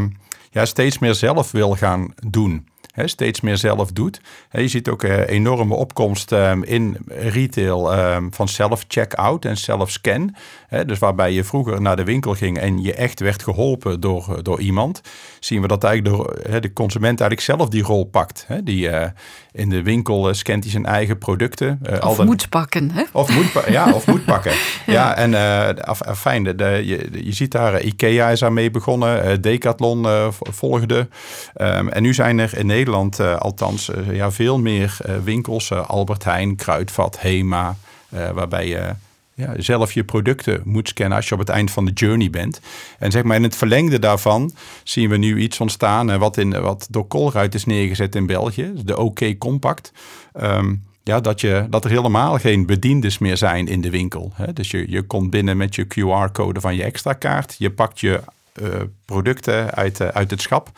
ja, 0.51 0.65
steeds 0.65 0.99
meer 0.99 1.15
zelf 1.15 1.51
wil 1.51 1.75
gaan 1.75 2.13
doen 2.27 2.65
steeds 2.95 3.41
meer 3.41 3.57
zelf 3.57 3.91
doet. 3.91 4.21
je 4.51 4.67
ziet 4.67 4.89
ook 4.89 5.03
een 5.03 5.09
eh, 5.09 5.35
enorme 5.35 5.75
opkomst 5.75 6.31
ehm, 6.31 6.63
in 6.63 6.97
retail 7.07 7.99
um, 7.99 8.33
van 8.33 8.47
self-checkout 8.47 9.45
en 9.45 9.57
self-scan. 9.57 10.35
Dus 10.85 10.99
waarbij 10.99 11.31
je 11.33 11.43
vroeger 11.43 11.81
naar 11.81 11.95
de 11.95 12.03
winkel 12.03 12.33
ging 12.33 12.57
en 12.57 12.81
je 12.81 12.93
echt 12.93 13.19
werd 13.19 13.43
geholpen 13.43 13.99
door, 13.99 14.43
door 14.43 14.59
iemand, 14.59 15.01
zien 15.39 15.61
we 15.61 15.67
dat 15.67 15.83
eigenlijk 15.83 16.43
de, 16.43 16.59
de 16.59 16.73
consument 16.73 17.19
eigenlijk 17.19 17.41
zelf 17.41 17.69
die 17.69 17.83
rol 17.83 18.05
pakt. 18.05 18.47
die 18.63 18.89
uh, 18.89 19.05
in 19.51 19.69
de 19.69 19.83
winkel 19.83 20.29
uh, 20.29 20.33
scant 20.33 20.63
hij 20.63 20.71
zijn 20.71 20.85
eigen 20.85 21.17
producten. 21.17 21.79
Uh, 21.89 22.09
of 22.09 22.23
moet 22.23 22.49
pakken. 22.49 22.91
Hè? 22.91 23.03
Of 23.11 23.35
moet, 23.35 23.65
ja, 23.67 23.91
of 23.93 24.07
moet 24.07 24.25
pakken. 24.25 24.51
ja. 24.85 25.15
en 25.15 25.31
uh, 25.31 25.93
fijn, 26.15 26.43
de, 26.43 26.81
je, 26.85 27.09
je 27.23 27.33
ziet 27.33 27.51
daar, 27.51 27.81
IKEA 27.81 28.29
is 28.29 28.39
daarmee 28.39 28.71
begonnen, 28.71 29.41
Decathlon 29.41 30.07
volgde. 30.31 31.07
Um, 31.55 31.89
en 31.89 32.01
nu 32.01 32.13
zijn 32.13 32.39
er 32.39 32.57
in 32.57 32.65
Nederland 32.65 33.19
althans 33.19 33.91
ja, 34.11 34.31
veel 34.31 34.59
meer 34.59 34.97
winkels, 35.23 35.71
Albert 35.73 36.23
Heijn, 36.23 36.55
Kruidvat, 36.55 37.19
Hema, 37.19 37.75
waarbij 38.09 38.67
je 38.67 38.93
ja, 39.33 39.53
zelf 39.57 39.93
je 39.93 40.03
producten 40.03 40.61
moet 40.65 40.87
scannen 40.87 41.17
als 41.17 41.27
je 41.27 41.33
op 41.33 41.39
het 41.39 41.49
eind 41.49 41.71
van 41.71 41.85
de 41.85 41.91
journey 41.91 42.29
bent. 42.29 42.61
En 42.99 43.11
zeg 43.11 43.23
maar 43.23 43.35
in 43.35 43.43
het 43.43 43.55
verlengde 43.55 43.99
daarvan 43.99 44.51
zien 44.83 45.09
we 45.09 45.17
nu 45.17 45.39
iets 45.39 45.59
ontstaan 45.59 46.17
wat, 46.17 46.37
in, 46.37 46.61
wat 46.61 46.87
door 46.89 47.07
Colruyt 47.07 47.55
is 47.55 47.65
neergezet 47.65 48.15
in 48.15 48.25
België, 48.25 48.71
de 48.85 48.97
OK 48.97 49.37
Compact. 49.37 49.91
Ehm, 50.33 50.73
ja, 51.03 51.19
dat, 51.19 51.41
je, 51.41 51.65
dat 51.69 51.85
er 51.85 51.91
helemaal 51.91 52.37
geen 52.37 52.65
bediendes 52.65 53.17
meer 53.17 53.37
zijn 53.37 53.67
in 53.67 53.81
de 53.81 53.89
winkel. 53.89 54.31
Hè? 54.35 54.53
Dus 54.53 54.71
je, 54.71 54.91
je 54.91 55.01
komt 55.01 55.29
binnen 55.29 55.57
met 55.57 55.75
je 55.75 55.85
QR-code 55.85 56.61
van 56.61 56.75
je 56.75 56.83
extra 56.83 57.13
kaart. 57.13 57.55
Je 57.57 57.71
pakt 57.71 57.99
je 57.99 58.19
uh, 58.61 58.67
producten 59.05 59.71
uit, 59.73 59.99
uh, 59.99 60.07
uit 60.07 60.31
het 60.31 60.41
schap. 60.41 60.71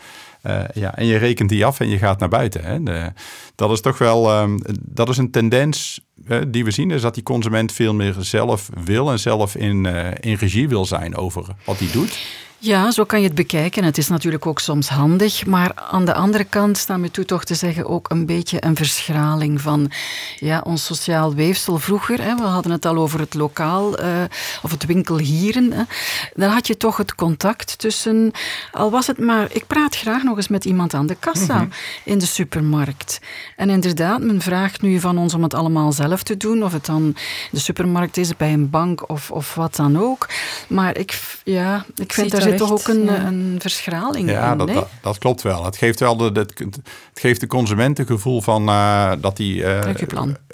Uh, 0.46 0.62
ja, 0.74 0.96
en 0.96 1.06
je 1.06 1.16
rekent 1.16 1.48
die 1.48 1.64
af 1.64 1.80
en 1.80 1.88
je 1.88 1.98
gaat 1.98 2.18
naar 2.18 2.28
buiten. 2.28 2.64
Hè. 2.64 3.08
Dat 3.54 3.70
is 3.70 3.80
toch 3.80 3.98
wel 3.98 4.40
um, 4.40 4.60
dat 4.80 5.08
is 5.08 5.16
een 5.16 5.30
tendens 5.30 6.00
die 6.48 6.64
we 6.64 6.70
zien, 6.70 6.90
is 6.90 7.02
dat 7.02 7.14
die 7.14 7.22
consument 7.22 7.72
veel 7.72 7.94
meer 7.94 8.14
zelf 8.18 8.70
wil 8.84 9.10
en 9.10 9.18
zelf 9.18 9.54
in, 9.54 9.86
in 10.20 10.34
regie 10.34 10.68
wil 10.68 10.84
zijn 10.84 11.16
over 11.16 11.46
wat 11.64 11.78
hij 11.78 11.88
doet. 11.92 12.18
Ja, 12.64 12.90
zo 12.90 13.04
kan 13.04 13.20
je 13.20 13.26
het 13.26 13.34
bekijken. 13.34 13.84
Het 13.84 13.98
is 13.98 14.08
natuurlijk 14.08 14.46
ook 14.46 14.60
soms 14.60 14.88
handig, 14.88 15.46
maar 15.46 15.72
aan 15.74 16.04
de 16.04 16.14
andere 16.14 16.44
kant 16.44 16.78
staan 16.78 17.02
we 17.02 17.10
toe 17.10 17.24
toch 17.24 17.44
te 17.44 17.54
zeggen 17.54 17.86
ook 17.86 18.10
een 18.10 18.26
beetje 18.26 18.64
een 18.64 18.76
verschraling 18.76 19.60
van 19.60 19.90
ja, 20.38 20.60
ons 20.64 20.84
sociaal 20.84 21.34
weefsel 21.34 21.78
vroeger. 21.78 22.22
Hè, 22.22 22.34
we 22.34 22.42
hadden 22.42 22.72
het 22.72 22.84
al 22.84 22.96
over 22.96 23.20
het 23.20 23.34
lokaal 23.34 24.00
uh, 24.00 24.06
of 24.62 24.70
het 24.70 24.86
winkelhieren. 24.86 25.72
Hè. 25.72 25.82
Dan 26.34 26.50
had 26.50 26.66
je 26.66 26.76
toch 26.76 26.96
het 26.96 27.14
contact 27.14 27.78
tussen, 27.78 28.30
al 28.72 28.90
was 28.90 29.06
het 29.06 29.18
maar, 29.18 29.48
ik 29.52 29.66
praat 29.66 29.96
graag 29.96 30.22
nog 30.22 30.36
eens 30.36 30.48
met 30.48 30.64
iemand 30.64 30.94
aan 30.94 31.06
de 31.06 31.16
kassa 31.20 31.54
mm 31.54 31.60
-hmm. 31.60 31.70
in 32.04 32.18
de 32.18 32.26
supermarkt. 32.26 33.20
En 33.56 33.70
inderdaad, 33.70 34.20
men 34.20 34.40
vraagt 34.40 34.82
nu 34.82 35.00
van 35.00 35.18
ons 35.18 35.34
om 35.34 35.42
het 35.42 35.54
allemaal 35.54 35.92
zelf 35.92 36.22
te 36.22 36.36
doen, 36.36 36.64
of 36.64 36.72
het 36.72 36.86
dan 36.86 37.16
de 37.50 37.60
supermarkt 37.60 38.16
is 38.16 38.36
bij 38.36 38.52
een 38.52 38.70
bank 38.70 39.10
of, 39.10 39.30
of 39.30 39.54
wat 39.54 39.76
dan 39.76 39.98
ook. 39.98 40.28
Maar 40.68 40.96
ik, 40.96 41.20
ja, 41.44 41.84
ik 41.96 42.12
vind 42.12 42.30
daar 42.30 42.52
toch 42.56 42.72
ook 42.72 42.88
een, 42.88 43.04
ja. 43.04 43.26
een 43.26 43.56
verschraling 43.58 44.30
ja, 44.30 44.52
in, 44.52 44.58
dat, 44.58 44.66
nee? 44.66 44.76
dat, 44.76 44.88
dat, 45.00 45.18
klopt 45.18 45.42
wel. 45.42 45.64
Het 45.64 45.76
geeft 45.76 46.00
wel 46.00 46.16
de, 46.16 46.32
de, 46.32 46.46
het 46.58 46.80
geeft 47.20 47.40
de 47.40 47.46
consument 47.46 47.98
een 47.98 48.06
gevoel 48.06 48.40
van 48.40 48.68
uh, 48.68 49.12
dat 49.20 49.38
hij 49.38 49.46
uh, 49.46 49.80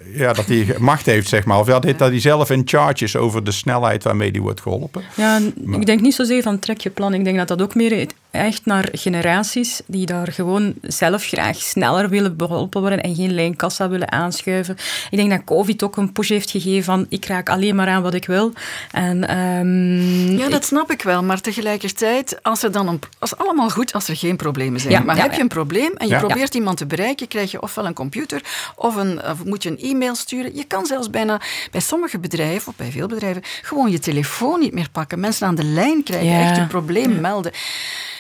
ja, 0.05 0.33
dat 0.33 0.47
hij 0.47 0.75
macht 0.79 1.07
heeft, 1.07 1.29
zeg 1.29 1.45
maar. 1.45 1.59
Of 1.59 1.67
ja, 1.67 1.79
dat 1.79 1.99
hij 1.99 2.21
zelf 2.21 2.51
in 2.51 2.63
charge 2.65 3.05
is 3.05 3.17
over 3.17 3.45
de 3.45 3.53
snelheid 3.53 4.05
waarmee 4.05 4.33
die 4.33 4.43
wordt 4.43 4.61
geholpen. 4.61 5.03
Ja, 5.15 5.41
maar, 5.65 5.81
ik 5.81 5.87
denk 5.87 6.01
niet 6.01 6.15
zozeer 6.15 6.43
van 6.43 6.59
trek 6.59 6.81
je 6.81 6.91
plan. 6.91 7.15
Ik 7.15 7.25
denk 7.25 7.37
dat 7.37 7.49
dat 7.49 7.63
ook 7.63 7.75
meer 7.75 8.07
echt 8.31 8.65
naar 8.65 8.89
generaties 8.93 9.81
die 9.87 10.07
daar 10.07 10.33
gewoon 10.33 10.75
zelf 10.83 11.25
graag 11.25 11.57
sneller 11.57 12.09
willen 12.09 12.37
beholpen 12.37 12.81
worden 12.81 13.01
en 13.01 13.15
geen 13.15 13.35
lijnkassa 13.35 13.89
willen 13.89 14.13
aanschuiven. 14.13 14.77
Ik 15.11 15.19
denk 15.19 15.31
dat 15.31 15.45
COVID 15.45 15.83
ook 15.83 15.97
een 15.97 16.13
push 16.13 16.29
heeft 16.29 16.51
gegeven 16.51 16.85
van 16.85 17.07
ik 17.09 17.27
raak 17.27 17.49
alleen 17.49 17.75
maar 17.75 17.89
aan 17.89 18.03
wat 18.03 18.15
ik 18.15 18.27
wil. 18.27 18.53
En, 18.93 19.39
um, 19.39 20.39
ja, 20.39 20.49
dat 20.49 20.61
ik, 20.61 20.67
snap 20.67 20.91
ik 20.91 21.03
wel. 21.03 21.23
Maar 21.23 21.41
tegelijkertijd, 21.41 22.39
als 22.43 22.63
er 22.63 22.73
dan 22.73 22.89
een, 22.89 23.01
als 23.19 23.37
allemaal 23.37 23.71
goed 23.71 23.93
als 23.93 24.09
er 24.09 24.17
geen 24.17 24.37
problemen 24.37 24.81
zijn. 24.81 24.93
Ja, 24.93 25.01
maar 25.01 25.17
ja, 25.17 25.23
heb 25.23 25.33
je 25.33 25.41
een 25.41 25.49
probleem 25.49 25.93
en 25.97 26.09
je 26.09 26.17
probeert 26.17 26.55
iemand 26.55 26.77
te 26.77 26.87
bereiken, 26.87 27.29
krijg 27.29 27.51
je 27.51 27.63
ofwel 27.63 27.87
een 27.87 27.95
computer 27.95 28.43
of, 28.77 28.97
een, 28.97 29.25
of 29.25 29.45
moet 29.45 29.63
je 29.63 29.71
een 29.71 29.85
e-mail 29.91 30.15
sturen. 30.15 30.57
Je 30.57 30.65
kan 30.65 30.87
zelfs 30.87 31.11
bijna 31.11 31.41
bij 31.71 31.81
sommige 31.81 32.19
bedrijven, 32.19 32.69
of 32.69 32.77
bij 32.77 32.91
veel 32.91 33.09
bedrijven, 33.09 33.43
gewoon 33.63 33.91
je 33.91 33.99
telefoon 33.99 34.61
niet 34.61 34.75
meer 34.75 34.91
pakken. 34.93 35.21
Mensen 35.21 35.47
aan 35.47 35.55
de 35.55 35.65
lijn 35.65 36.03
krijgen, 36.03 36.41
echt 36.41 36.59
een 36.59 36.67
probleem 36.67 37.21
melden. 37.21 37.53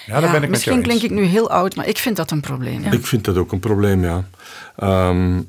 Ja, 0.07 0.21
daar 0.21 0.33
ben 0.33 0.43
ik 0.43 0.49
misschien 0.49 0.83
klink 0.83 1.03
ik 1.03 1.11
nu 1.11 1.23
heel 1.23 1.51
oud, 1.51 1.77
maar 1.77 1.87
ik 1.87 1.99
vind 1.99 2.17
dat 2.17 2.31
een 2.31 2.41
probleem. 2.41 2.83
Ja. 2.83 2.91
Ik 2.91 3.07
vind 3.07 3.25
dat 3.25 3.37
ook 3.37 3.53
een 3.53 3.59
probleem, 3.59 4.05
ja. 4.05 4.25
Um, 4.83 5.49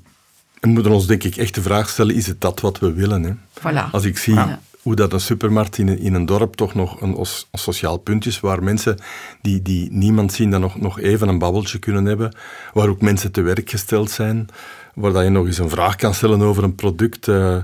we 0.61 0.67
moeten 0.67 0.91
ons 0.91 1.07
denk 1.07 1.23
ik 1.23 1.35
echt 1.35 1.55
de 1.55 1.61
vraag 1.61 1.89
stellen, 1.89 2.15
is 2.15 2.27
het 2.27 2.41
dat 2.41 2.59
wat 2.59 2.79
we 2.79 2.93
willen? 2.93 3.23
Hè? 3.23 3.33
Voilà. 3.59 3.91
Als 3.91 4.03
ik 4.03 4.17
zie 4.17 4.33
ja. 4.33 4.59
hoe 4.81 4.95
dat 4.95 5.13
een 5.13 5.21
supermarkt 5.21 5.77
in 5.77 5.87
een, 5.87 5.99
in 5.99 6.13
een 6.13 6.25
dorp 6.25 6.55
toch 6.55 6.73
nog 6.73 7.01
een, 7.01 7.17
een, 7.19 7.25
sociaal 7.59 7.97
punt 7.97 8.25
is, 8.25 8.39
waar 8.39 8.63
mensen 8.63 8.97
die, 9.41 9.61
die 9.61 9.91
niemand 9.91 10.33
zien 10.33 10.51
dan 10.51 10.61
nog, 10.61 10.79
nog 10.79 10.99
even 10.99 11.27
een 11.27 11.39
babbeltje 11.39 11.79
kunnen 11.79 12.05
hebben, 12.05 12.35
waar 12.73 12.87
ook 12.87 13.01
mensen 13.01 13.31
te 13.31 13.41
werk 13.41 13.69
gesteld 13.69 14.11
zijn, 14.11 14.47
waar 14.93 15.13
dat 15.13 15.23
je 15.23 15.29
nog 15.29 15.45
eens 15.45 15.57
een 15.57 15.69
vraag 15.69 15.95
kan 15.95 16.13
stellen 16.13 16.41
over 16.41 16.63
een 16.63 16.75
product. 16.75 17.27
Uh, 17.27 17.55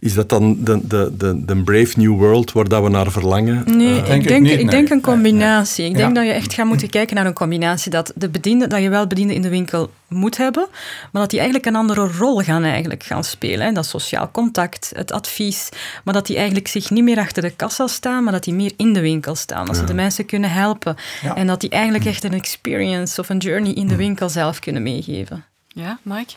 is 0.00 0.14
dat 0.14 0.28
dan 0.28 0.64
de, 0.64 0.86
de, 0.86 1.12
de, 1.16 1.44
de 1.44 1.62
brave 1.62 1.98
new 1.98 2.18
world 2.18 2.52
waar 2.52 2.68
dat 2.68 2.82
we 2.82 2.88
naar 2.88 3.10
verlangen? 3.10 3.62
Nee, 3.76 3.86
uh, 3.86 3.96
ik, 3.96 4.06
denk, 4.06 4.26
ik, 4.26 4.40
niet, 4.40 4.58
ik 4.58 4.70
denk 4.70 4.90
een 4.90 5.00
combinatie. 5.00 5.82
Nee. 5.82 5.90
Ik 5.90 5.96
denk 5.96 6.08
ja. 6.08 6.14
dat 6.14 6.24
je 6.24 6.32
echt 6.32 6.52
gaat 6.52 6.66
moeten 6.66 6.90
kijken 6.90 7.16
naar 7.16 7.26
een 7.26 7.32
combinatie. 7.32 7.90
Dat, 7.90 8.12
de 8.14 8.28
bediende, 8.28 8.66
dat 8.66 8.82
je 8.82 8.88
wel 8.88 9.06
bedienden 9.06 9.36
in 9.36 9.42
de 9.42 9.48
winkel 9.48 9.90
moet 10.08 10.36
hebben, 10.36 10.66
maar 11.12 11.22
dat 11.22 11.30
die 11.30 11.40
eigenlijk 11.40 11.68
een 11.68 11.76
andere 11.76 12.08
rol 12.18 12.40
gaan, 12.40 12.64
eigenlijk 12.64 13.02
gaan 13.02 13.24
spelen. 13.24 13.66
Hè. 13.66 13.72
Dat 13.72 13.86
sociaal 13.86 14.30
contact, 14.30 14.92
het 14.94 15.12
advies, 15.12 15.68
maar 16.04 16.14
dat 16.14 16.26
die 16.26 16.36
eigenlijk 16.36 16.68
zich 16.68 16.90
niet 16.90 17.04
meer 17.04 17.18
achter 17.18 17.42
de 17.42 17.50
kassa 17.50 17.86
staan, 17.86 18.24
maar 18.24 18.32
dat 18.32 18.44
die 18.44 18.54
meer 18.54 18.72
in 18.76 18.92
de 18.92 19.00
winkel 19.00 19.34
staan. 19.34 19.66
Dat 19.66 19.74
ja. 19.74 19.80
ze 19.80 19.86
de 19.86 19.94
mensen 19.94 20.26
kunnen 20.26 20.50
helpen. 20.50 20.96
Ja. 21.22 21.36
En 21.36 21.46
dat 21.46 21.60
die 21.60 21.70
eigenlijk 21.70 22.04
echt 22.04 22.24
een 22.24 22.32
experience 22.32 23.20
of 23.20 23.28
een 23.28 23.38
journey 23.38 23.72
in 23.72 23.88
de 23.88 23.96
winkel 23.96 24.28
zelf 24.28 24.58
kunnen 24.58 24.82
meegeven. 24.82 25.44
Ja, 25.68 25.98
Mike? 26.02 26.32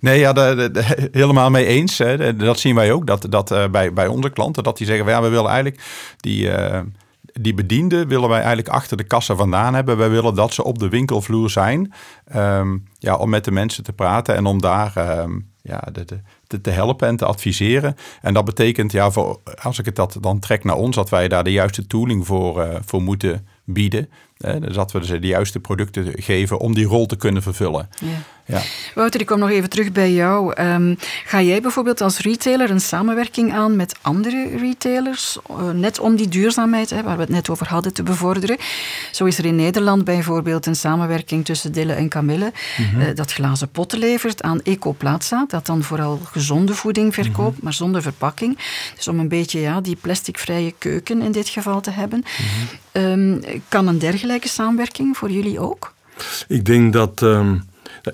Nee, 0.00 0.18
ja, 0.18 0.32
de, 0.32 1.08
helemaal 1.12 1.50
mee 1.50 1.66
eens. 1.66 1.98
Hè. 1.98 2.36
Dat 2.36 2.58
zien 2.58 2.74
wij 2.74 2.92
ook, 2.92 3.06
dat, 3.06 3.26
dat 3.28 3.50
uh, 3.50 3.68
bij, 3.68 3.92
bij 3.92 4.06
onze 4.06 4.30
klanten, 4.30 4.62
dat 4.62 4.76
die 4.76 4.86
zeggen, 4.86 5.06
ja, 5.06 5.22
we 5.22 5.28
willen 5.28 5.50
eigenlijk 5.50 5.82
die, 6.16 6.46
uh, 6.46 6.80
die 7.22 7.54
bedienden 7.54 8.08
willen 8.08 8.28
wij 8.28 8.38
eigenlijk 8.38 8.68
achter 8.68 8.96
de 8.96 9.04
kassa 9.04 9.34
vandaan 9.34 9.74
hebben. 9.74 9.96
Wij 9.96 10.10
willen 10.10 10.34
dat 10.34 10.54
ze 10.54 10.64
op 10.64 10.78
de 10.78 10.88
winkelvloer 10.88 11.50
zijn, 11.50 11.92
um, 12.36 12.84
ja, 12.98 13.16
om 13.16 13.30
met 13.30 13.44
de 13.44 13.50
mensen 13.50 13.84
te 13.84 13.92
praten 13.92 14.34
en 14.34 14.46
om 14.46 14.60
daar 14.60 15.20
um, 15.20 15.50
ja, 15.62 15.82
de, 15.92 16.04
te 16.60 16.70
helpen 16.70 17.08
en 17.08 17.16
te 17.16 17.24
adviseren. 17.24 17.96
En 18.20 18.34
dat 18.34 18.44
betekent, 18.44 18.92
ja, 18.92 19.10
voor, 19.10 19.40
als 19.62 19.78
ik 19.78 19.84
het 19.84 19.96
dat 19.96 20.16
dan 20.20 20.38
trek 20.38 20.64
naar 20.64 20.76
ons, 20.76 20.96
dat 20.96 21.10
wij 21.10 21.28
daar 21.28 21.44
de 21.44 21.52
juiste 21.52 21.86
tooling 21.86 22.26
voor, 22.26 22.58
uh, 22.58 22.74
voor 22.84 23.02
moeten 23.02 23.46
bieden. 23.64 24.08
Hè, 24.38 24.60
dus 24.60 24.74
dat 24.74 24.92
we 24.92 25.04
ze 25.04 25.18
de 25.18 25.26
juiste 25.26 25.60
producten 25.60 26.12
geven 26.22 26.58
om 26.58 26.74
die 26.74 26.86
rol 26.86 27.06
te 27.06 27.16
kunnen 27.16 27.42
vervullen. 27.42 27.88
Ja. 28.00 28.08
Ja. 28.46 28.60
Wouter, 28.94 29.20
ik 29.20 29.26
kom 29.26 29.38
nog 29.38 29.50
even 29.50 29.70
terug 29.70 29.92
bij 29.92 30.12
jou. 30.12 30.52
Ehm, 30.52 30.94
ga 31.24 31.42
jij 31.42 31.60
bijvoorbeeld 31.60 32.00
als 32.00 32.18
retailer 32.18 32.70
een 32.70 32.80
samenwerking 32.80 33.52
aan 33.52 33.76
met 33.76 33.96
andere 34.00 34.56
retailers, 34.56 35.38
uh, 35.50 35.70
net 35.70 35.98
om 35.98 36.16
die 36.16 36.28
duurzaamheid, 36.28 36.90
hè, 36.90 37.02
waar 37.02 37.16
we 37.16 37.22
het 37.22 37.30
net 37.30 37.50
over 37.50 37.68
hadden, 37.68 37.92
te 37.92 38.02
bevorderen? 38.02 38.56
Zo 39.12 39.24
is 39.24 39.38
er 39.38 39.44
in 39.44 39.56
Nederland 39.56 40.04
bijvoorbeeld 40.04 40.66
een 40.66 40.76
samenwerking 40.76 41.44
tussen 41.44 41.72
Dille 41.72 41.92
en 41.92 42.08
Camille, 42.08 42.52
mm 42.76 42.84
-hmm. 42.84 43.00
uh, 43.00 43.06
dat 43.14 43.32
glazen 43.32 43.68
potten 43.68 43.98
levert 43.98 44.42
aan 44.42 44.62
Ecoplaza, 44.62 45.44
dat 45.48 45.66
dan 45.66 45.82
vooral 45.82 46.20
gezonde 46.42 46.74
voeding 46.74 47.14
verkoopt, 47.14 47.36
mm 47.36 47.54
-hmm. 47.54 47.62
maar 47.62 47.72
zonder 47.72 48.02
verpakking. 48.02 48.58
Dus 48.96 49.08
om 49.08 49.18
een 49.18 49.28
beetje 49.28 49.60
ja, 49.60 49.80
die 49.80 49.96
plasticvrije 49.96 50.74
keuken 50.78 51.22
in 51.22 51.32
dit 51.32 51.48
geval 51.48 51.80
te 51.80 51.90
hebben. 51.90 52.18
Mm 52.18 52.24
-hmm. 52.92 53.02
um, 53.02 53.60
kan 53.68 53.86
een 53.86 53.98
dergelijke 53.98 54.48
samenwerking 54.48 55.16
voor 55.16 55.30
jullie 55.30 55.60
ook? 55.60 55.94
Ik 56.48 56.64
denk 56.64 56.92
dat 56.92 57.22
um, 57.22 57.64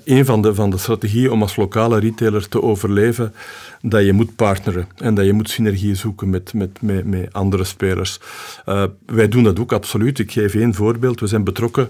een 0.03 0.25
van 0.25 0.41
de, 0.41 0.55
van 0.55 0.69
de 0.69 0.77
strategieën 0.77 1.31
om 1.31 1.41
als 1.41 1.55
lokale 1.55 1.99
retailer 1.99 2.47
te 2.47 2.61
overleven, 2.61 3.33
dat 3.81 4.05
je 4.05 4.13
moet 4.13 4.35
partneren 4.35 4.87
en 4.97 5.13
dat 5.13 5.25
je 5.25 5.33
moet 5.33 5.49
synergie 5.49 5.95
zoeken 5.95 6.29
met, 6.29 6.53
met, 6.53 6.81
met, 6.81 7.05
met 7.05 7.33
andere 7.33 7.63
spelers. 7.63 8.19
Uh, 8.65 8.83
wij 9.05 9.27
doen 9.27 9.43
dat 9.43 9.59
ook 9.59 9.73
absoluut. 9.73 10.19
Ik 10.19 10.31
geef 10.31 10.55
één 10.55 10.73
voorbeeld. 10.73 11.19
We 11.19 11.27
zijn 11.27 11.43
betrokken 11.43 11.89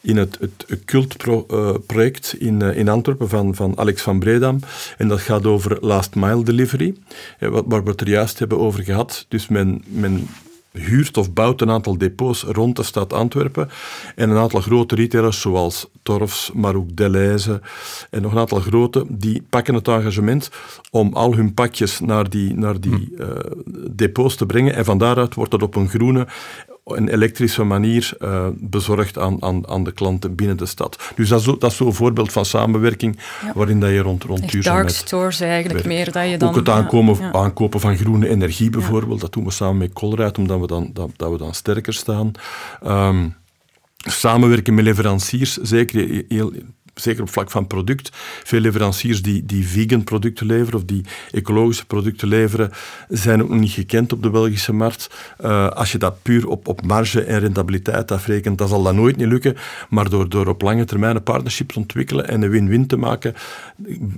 in 0.00 0.16
het, 0.16 0.38
het 0.40 0.84
cultproject 0.84 2.34
uh, 2.38 2.46
in, 2.46 2.60
uh, 2.62 2.76
in 2.76 2.88
Antwerpen 2.88 3.28
van, 3.28 3.54
van 3.54 3.78
Alex 3.78 4.02
van 4.02 4.18
Bredam. 4.18 4.58
En 4.98 5.08
dat 5.08 5.20
gaat 5.20 5.46
over 5.46 5.76
last 5.80 6.14
mile 6.14 6.44
delivery, 6.44 6.94
waar 7.38 7.84
we 7.84 7.90
het 7.90 8.00
er 8.00 8.08
juist 8.08 8.38
hebben 8.38 8.58
over 8.58 8.82
gehad. 8.82 9.26
Dus 9.28 9.48
men, 9.48 9.82
men 9.86 10.28
huurt 10.78 11.16
of 11.16 11.32
bouwt 11.32 11.60
een 11.60 11.70
aantal 11.70 11.98
depots 11.98 12.42
rond 12.42 12.76
de 12.76 12.82
stad 12.82 13.12
Antwerpen. 13.12 13.68
En 14.14 14.30
een 14.30 14.36
aantal 14.36 14.60
grote 14.60 14.94
retailers 14.94 15.40
zoals 15.40 15.88
Torfs, 16.02 16.50
maar 16.54 16.74
ook 16.74 16.96
Deleuze 16.96 17.60
en 18.10 18.22
nog 18.22 18.32
een 18.32 18.38
aantal 18.38 18.60
grote, 18.60 19.04
die 19.08 19.42
pakken 19.50 19.74
het 19.74 19.88
engagement 19.88 20.50
om 20.90 21.12
al 21.12 21.34
hun 21.34 21.54
pakjes 21.54 22.00
naar 22.00 22.30
die, 22.30 22.54
naar 22.54 22.80
die 22.80 23.14
uh, 23.18 23.26
depots 23.90 24.36
te 24.36 24.46
brengen. 24.46 24.74
En 24.74 24.84
van 24.84 24.98
daaruit 24.98 25.34
wordt 25.34 25.52
het 25.52 25.62
op 25.62 25.74
een 25.74 25.88
groene 25.88 26.26
een 26.94 27.08
elektrische 27.08 27.62
manier 27.62 28.12
uh, 28.18 28.46
bezorgd 28.54 29.18
aan, 29.18 29.42
aan, 29.42 29.68
aan 29.68 29.84
de 29.84 29.92
klanten 29.92 30.34
binnen 30.34 30.56
de 30.56 30.66
stad. 30.66 31.12
Dus 31.16 31.28
dat 31.28 31.38
is, 31.38 31.44
zo, 31.44 31.58
dat 31.58 31.70
is 31.70 31.76
zo'n 31.76 31.94
voorbeeld 31.94 32.32
van 32.32 32.44
samenwerking 32.44 33.18
ja. 33.42 33.52
waarin 33.54 33.80
dat 33.80 33.90
je 33.90 33.98
rond, 33.98 34.24
rond 34.24 34.50
duurzaamheid... 34.50 34.86
dark 34.86 34.98
stores 35.06 35.40
eigenlijk 35.40 35.72
werkt. 35.72 35.88
meer, 35.88 36.12
dat 36.12 36.30
je 36.30 36.36
dan... 36.36 36.48
Ook 36.48 36.54
het 36.54 36.68
aankomen, 36.68 37.16
ja. 37.18 37.32
aankopen 37.32 37.80
van 37.80 37.96
groene 37.96 38.28
energie 38.28 38.70
bijvoorbeeld, 38.70 39.20
dat 39.20 39.32
doen 39.32 39.44
we 39.44 39.50
samen 39.50 39.76
met 39.76 39.92
Colruyt, 39.92 40.38
omdat 40.38 40.60
we 40.60 40.66
dan, 40.66 40.90
dat, 40.92 41.10
dat 41.16 41.30
we 41.30 41.38
dan 41.38 41.54
sterker 41.54 41.94
staan. 41.94 42.32
Um, 42.86 43.34
samenwerken 43.98 44.74
met 44.74 44.84
leveranciers, 44.84 45.56
zeker 45.56 46.24
heel, 46.28 46.52
zeker 47.00 47.22
op 47.22 47.30
vlak 47.30 47.50
van 47.50 47.66
product. 47.66 48.10
Veel 48.44 48.60
leveranciers 48.60 49.22
die, 49.22 49.46
die 49.46 49.66
vegan 49.66 50.04
producten 50.04 50.46
leveren 50.46 50.74
of 50.74 50.84
die 50.84 51.04
ecologische 51.32 51.86
producten 51.86 52.28
leveren, 52.28 52.70
zijn 53.08 53.42
ook 53.42 53.48
nog 53.48 53.58
niet 53.58 53.70
gekend 53.70 54.12
op 54.12 54.22
de 54.22 54.30
Belgische 54.30 54.72
markt. 54.72 55.10
Uh, 55.40 55.68
als 55.68 55.92
je 55.92 55.98
dat 55.98 56.22
puur 56.22 56.48
op, 56.48 56.68
op 56.68 56.86
marge 56.86 57.24
en 57.24 57.38
rentabiliteit 57.38 58.10
afrekent, 58.10 58.58
dan 58.58 58.68
zal 58.68 58.82
dat 58.82 58.94
nooit 58.94 59.16
niet 59.16 59.26
lukken. 59.26 59.56
Maar 59.88 60.10
door, 60.10 60.28
door 60.28 60.46
op 60.46 60.62
lange 60.62 60.84
termijn 60.84 61.16
een 61.16 61.22
partnership 61.22 61.72
te 61.72 61.78
ontwikkelen 61.78 62.28
en 62.28 62.42
een 62.42 62.50
win-win 62.50 62.86
te 62.86 62.96
maken, 62.96 63.34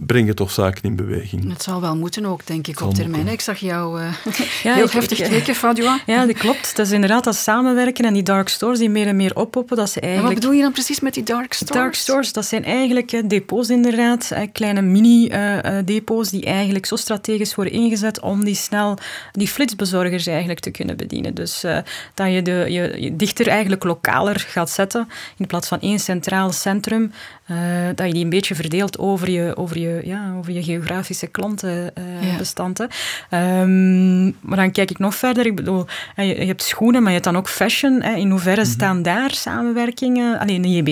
breng 0.07 0.27
je 0.27 0.35
toch 0.35 0.51
zaken 0.51 0.83
in 0.83 0.97
beweging. 0.97 1.51
Het 1.51 1.63
zal 1.63 1.81
wel 1.81 1.97
moeten 1.97 2.27
ook, 2.27 2.47
denk 2.47 2.67
ik, 2.67 2.81
op 2.81 2.95
termijn. 2.95 3.11
Moeten. 3.11 3.33
Ik 3.33 3.41
zag 3.41 3.59
jou 3.59 4.01
uh, 4.01 4.13
ja, 4.65 4.75
heel 4.75 4.85
ik, 4.85 4.91
heftig 4.91 5.21
knikken, 5.21 5.55
Fadua. 5.55 6.01
Ja, 6.07 6.27
dat 6.27 6.37
klopt. 6.37 6.77
Dat 6.77 6.87
is 6.87 6.93
inderdaad 6.93 7.25
dat 7.25 7.37
samenwerken 7.37 8.05
en 8.05 8.13
die 8.13 8.23
dark 8.23 8.49
stores 8.49 8.79
die 8.79 8.91
meer 8.91 9.07
en 9.07 9.17
meer 9.17 9.37
oppoppen. 9.37 9.77
Dat 9.77 9.91
ze 9.91 10.01
eigenlijk... 10.01 10.29
En 10.29 10.35
wat 10.35 10.43
bedoel 10.43 10.57
je 10.57 10.63
dan 10.63 10.73
precies 10.73 11.01
met 11.01 11.15
die 11.15 11.23
dark 11.23 11.53
stores? 11.53 11.73
Dark 11.73 11.95
stores, 11.95 12.33
dat 12.33 12.45
zijn 12.45 12.65
eigenlijk 12.69 13.31
depots 13.31 13.71
inderdaad, 13.71 14.33
kleine 14.53 14.83
mini-depots 14.83 16.31
die 16.31 16.45
eigenlijk 16.45 16.87
zo 16.87 16.97
strategisch 16.97 17.55
worden 17.55 17.73
ingezet 17.73 18.21
om 18.21 18.45
die 18.45 18.55
snel, 18.55 18.99
die 19.33 19.49
flitsbezorgers 19.49 20.27
eigenlijk 20.27 20.61
te 20.61 20.71
kunnen 20.71 20.97
bedienen. 20.97 21.35
Dus 21.35 21.65
uh, 21.65 21.79
dat 22.15 22.33
je, 22.33 22.43
de, 22.43 22.67
je, 22.69 22.95
je 23.03 23.17
dichter 23.17 23.49
eigenlijk 23.49 23.85
lokaler 23.85 24.45
gaat 24.49 24.71
zetten, 24.71 25.09
in 25.37 25.47
plaats 25.47 25.69
van 25.69 25.81
één 25.81 25.99
centraal 25.99 26.53
centrum, 26.53 27.13
uh, 27.51 27.57
dat 27.95 28.07
je 28.07 28.13
die 28.13 28.25
een 28.25 28.31
beetje 28.31 28.55
verdeelt 28.55 28.99
over 28.99 29.31
je, 29.31 29.57
over 29.57 29.79
je, 29.79 30.01
ja, 30.05 30.35
over 30.39 30.53
je 30.53 30.63
geografische 30.63 31.27
klantenbestanden. 31.27 32.89
Uh, 33.31 33.39
ja. 33.41 33.61
um, 33.61 34.37
maar 34.41 34.57
dan 34.57 34.71
kijk 34.71 34.91
ik 34.91 34.99
nog 34.99 35.15
verder. 35.15 35.47
Ik 35.47 35.57
bedoel, 35.57 35.87
je, 36.17 36.25
je 36.25 36.47
hebt 36.47 36.63
schoenen, 36.63 37.01
maar 37.03 37.13
je 37.13 37.19
hebt 37.19 37.31
dan 37.31 37.37
ook 37.37 37.49
fashion. 37.49 38.03
Hè. 38.03 38.15
In 38.15 38.31
hoeverre 38.31 38.61
mm-hmm. 38.61 38.75
staan 38.75 39.03
daar 39.03 39.31
samenwerkingen? 39.31 40.39
Alleen. 40.39 40.87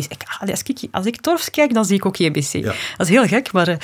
Als 0.51 0.63
ik, 0.63 0.89
als 0.91 1.07
ik 1.07 1.21
Torfs 1.21 1.51
kijk, 1.51 1.66
dan 1.75 1.85
zie 1.85 1.97
ik 1.97 2.07
ook 2.07 2.17
JBC. 2.17 2.53
Ja. 2.53 2.73
Dat 2.97 3.07
is 3.07 3.09
heel 3.09 3.27
gek, 3.27 3.53
maar 3.53 3.69
uh, 3.69 3.77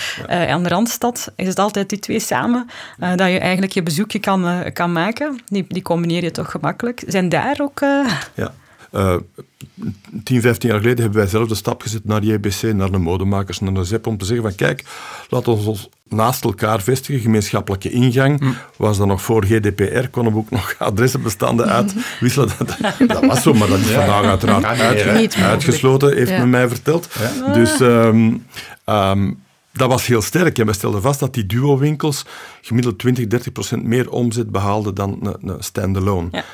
aan 0.50 0.62
de 0.62 0.68
Randstad 0.68 1.32
is 1.36 1.46
het 1.46 1.58
altijd 1.58 1.88
die 1.88 1.98
twee 1.98 2.20
samen. 2.20 2.70
Uh, 3.00 3.08
dat 3.16 3.28
je 3.28 3.38
eigenlijk 3.38 3.72
je 3.72 3.82
bezoekje 3.82 4.18
kan, 4.18 4.72
kan 4.72 4.92
maken. 4.92 5.40
Die, 5.46 5.64
die 5.68 5.82
combineer 5.82 6.22
je 6.22 6.30
toch 6.30 6.50
gemakkelijk. 6.50 7.02
Zijn 7.06 7.28
daar 7.28 7.56
ook... 7.60 7.80
Ja. 8.34 8.54
Uh, 8.92 9.16
10, 10.24 10.40
15 10.40 10.68
jaar 10.68 10.78
geleden 10.78 11.02
hebben 11.02 11.20
wij 11.20 11.30
zelf 11.30 11.48
de 11.48 11.54
stap 11.54 11.82
gezet 11.82 12.04
naar 12.04 12.22
JBC, 12.22 12.62
naar 12.62 12.90
de 12.90 12.98
modemakers, 12.98 13.60
naar 13.60 13.74
de 13.74 13.84
ZEP, 13.84 14.06
om 14.06 14.18
te 14.18 14.24
zeggen 14.24 14.44
van 14.44 14.54
kijk, 14.54 14.84
laten 15.28 15.56
we 15.56 15.68
ons 15.68 15.88
naast 16.08 16.44
elkaar 16.44 16.82
vestigen, 16.82 17.20
gemeenschappelijke 17.20 17.90
ingang. 17.90 18.40
Mm. 18.40 18.56
Was 18.76 18.98
dat 18.98 19.06
nog 19.06 19.22
voor 19.22 19.44
GDPR, 19.44 20.08
konden 20.10 20.32
we 20.32 20.38
ook 20.38 20.50
nog 20.50 20.74
adressenbestanden 20.78 21.66
uitwisselen. 21.66 22.48
dat, 22.58 22.76
dat 23.06 23.26
was 23.26 23.42
zo, 23.42 23.54
maar 23.54 23.68
dat 23.68 23.78
is 23.78 23.90
ja. 23.90 23.94
vandaag 23.94 24.24
uiteraard 24.24 24.78
ja, 24.78 24.84
uit, 24.84 25.34
uitgesloten, 25.34 26.16
heeft 26.16 26.30
ja. 26.30 26.38
men 26.38 26.50
mij 26.50 26.68
verteld. 26.68 27.08
Dus... 27.52 27.80
Um, 27.80 28.46
um, 28.86 29.40
dat 29.74 29.88
was 29.88 30.06
heel 30.06 30.22
sterk. 30.22 30.58
En 30.58 30.66
we 30.66 30.72
stelden 30.72 31.02
vast 31.02 31.20
dat 31.20 31.34
die 31.34 31.46
duo-winkels 31.46 32.24
gemiddeld 32.60 32.98
20, 32.98 33.26
30 33.26 33.52
procent 33.52 33.84
meer 33.84 34.10
omzet 34.10 34.50
behaalden 34.50 34.94
dan 34.94 35.18
een, 35.22 35.48
een 35.48 35.62
standalone. 35.62 36.28
Ja. 36.30 36.44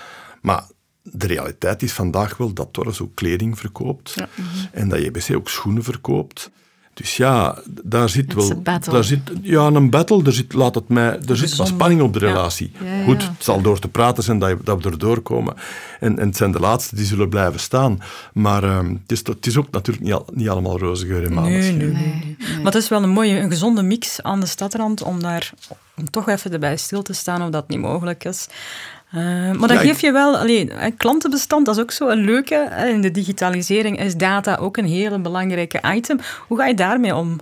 Maar 0.43 0.65
de 1.13 1.27
realiteit 1.27 1.83
is 1.83 1.93
vandaag 1.93 2.37
wel 2.37 2.53
dat 2.53 2.69
Torres 2.73 3.01
ook 3.01 3.15
kleding 3.15 3.59
verkoopt 3.59 4.13
ja. 4.15 4.29
en 4.73 4.89
dat 4.89 4.99
JBC 4.99 5.37
ook 5.37 5.49
schoenen 5.49 5.85
verkoopt. 5.85 6.51
Dus 6.99 7.17
ja, 7.17 7.59
daar 7.83 8.09
zit 8.09 8.35
wel. 8.35 8.63
Daar 8.63 9.05
zit, 9.05 9.21
ja, 9.43 9.67
een 9.67 9.91
battle. 9.91 10.25
Er 10.25 10.33
zit, 10.33 10.53
laat 10.53 10.75
het 10.75 10.89
mij, 10.89 11.19
er 11.29 11.37
zit 11.37 11.57
wat 11.57 11.67
spanning 11.67 12.01
op 12.01 12.13
de 12.13 12.19
relatie. 12.19 12.73
Ja. 12.81 12.95
Ja, 12.95 13.05
Goed, 13.05 13.23
het 13.23 13.45
zal 13.45 13.61
door 13.61 13.79
te 13.79 13.89
praten 13.89 14.23
zijn 14.23 14.39
dat, 14.39 14.67
dat 14.67 14.83
we 14.83 14.91
erdoor 14.91 15.21
komen. 15.21 15.55
En, 16.01 16.19
en 16.19 16.27
het 16.27 16.37
zijn 16.37 16.53
de 16.53 16.61
laatste 16.61 16.97
die 16.97 17.05
zullen 17.05 17.29
blijven 17.29 17.61
staan. 17.61 18.01
Maar 18.33 18.65
um, 18.65 19.01
het, 19.03 19.13
is, 19.13 19.27
het 19.27 19.47
is 19.47 19.57
ook 19.57 19.71
natuurlijk 19.71 20.07
niet, 20.07 20.15
al, 20.15 20.27
niet 20.33 20.49
allemaal 20.49 20.79
roze 20.79 21.07
geur 21.07 21.25
en 21.25 21.35
nee, 21.35 21.73
nee, 21.73 21.93
nee, 21.93 22.37
Maar 22.57 22.73
het 22.73 22.83
is 22.83 22.89
wel 22.89 23.03
een 23.03 23.11
mooie, 23.11 23.39
een 23.39 23.51
gezonde 23.51 23.83
mix 23.83 24.23
aan 24.23 24.41
de 24.41 24.47
stadrand 24.47 25.03
om 25.03 25.21
daar 25.23 25.53
om 25.97 26.11
toch 26.11 26.29
even 26.29 26.53
erbij 26.53 26.77
stil 26.77 27.03
te 27.03 27.13
staan 27.13 27.43
of 27.43 27.51
dat 27.51 27.69
niet 27.69 27.81
mogelijk 27.81 28.25
is. 28.25 28.49
Uh, 29.15 29.23
maar 29.53 29.69
dan 29.69 29.77
ja, 29.77 29.83
geef 29.83 30.01
je 30.01 30.13
wel, 30.13 30.37
allee, 30.37 30.71
klantenbestand, 30.97 31.67
dat 31.67 31.77
is 31.77 31.83
ook 31.83 31.91
zo 31.91 32.09
een 32.09 32.25
leuke. 32.25 32.71
In 32.89 33.01
de 33.01 33.11
digitalisering 33.11 34.01
is 34.01 34.17
data 34.17 34.57
ook 34.57 34.77
een 34.77 34.87
hele 34.87 35.19
belangrijke 35.19 35.81
item. 35.95 36.19
Hoe 36.47 36.59
ga 36.59 36.67
je 36.67 36.75
daarmee 36.75 37.15
om? 37.15 37.39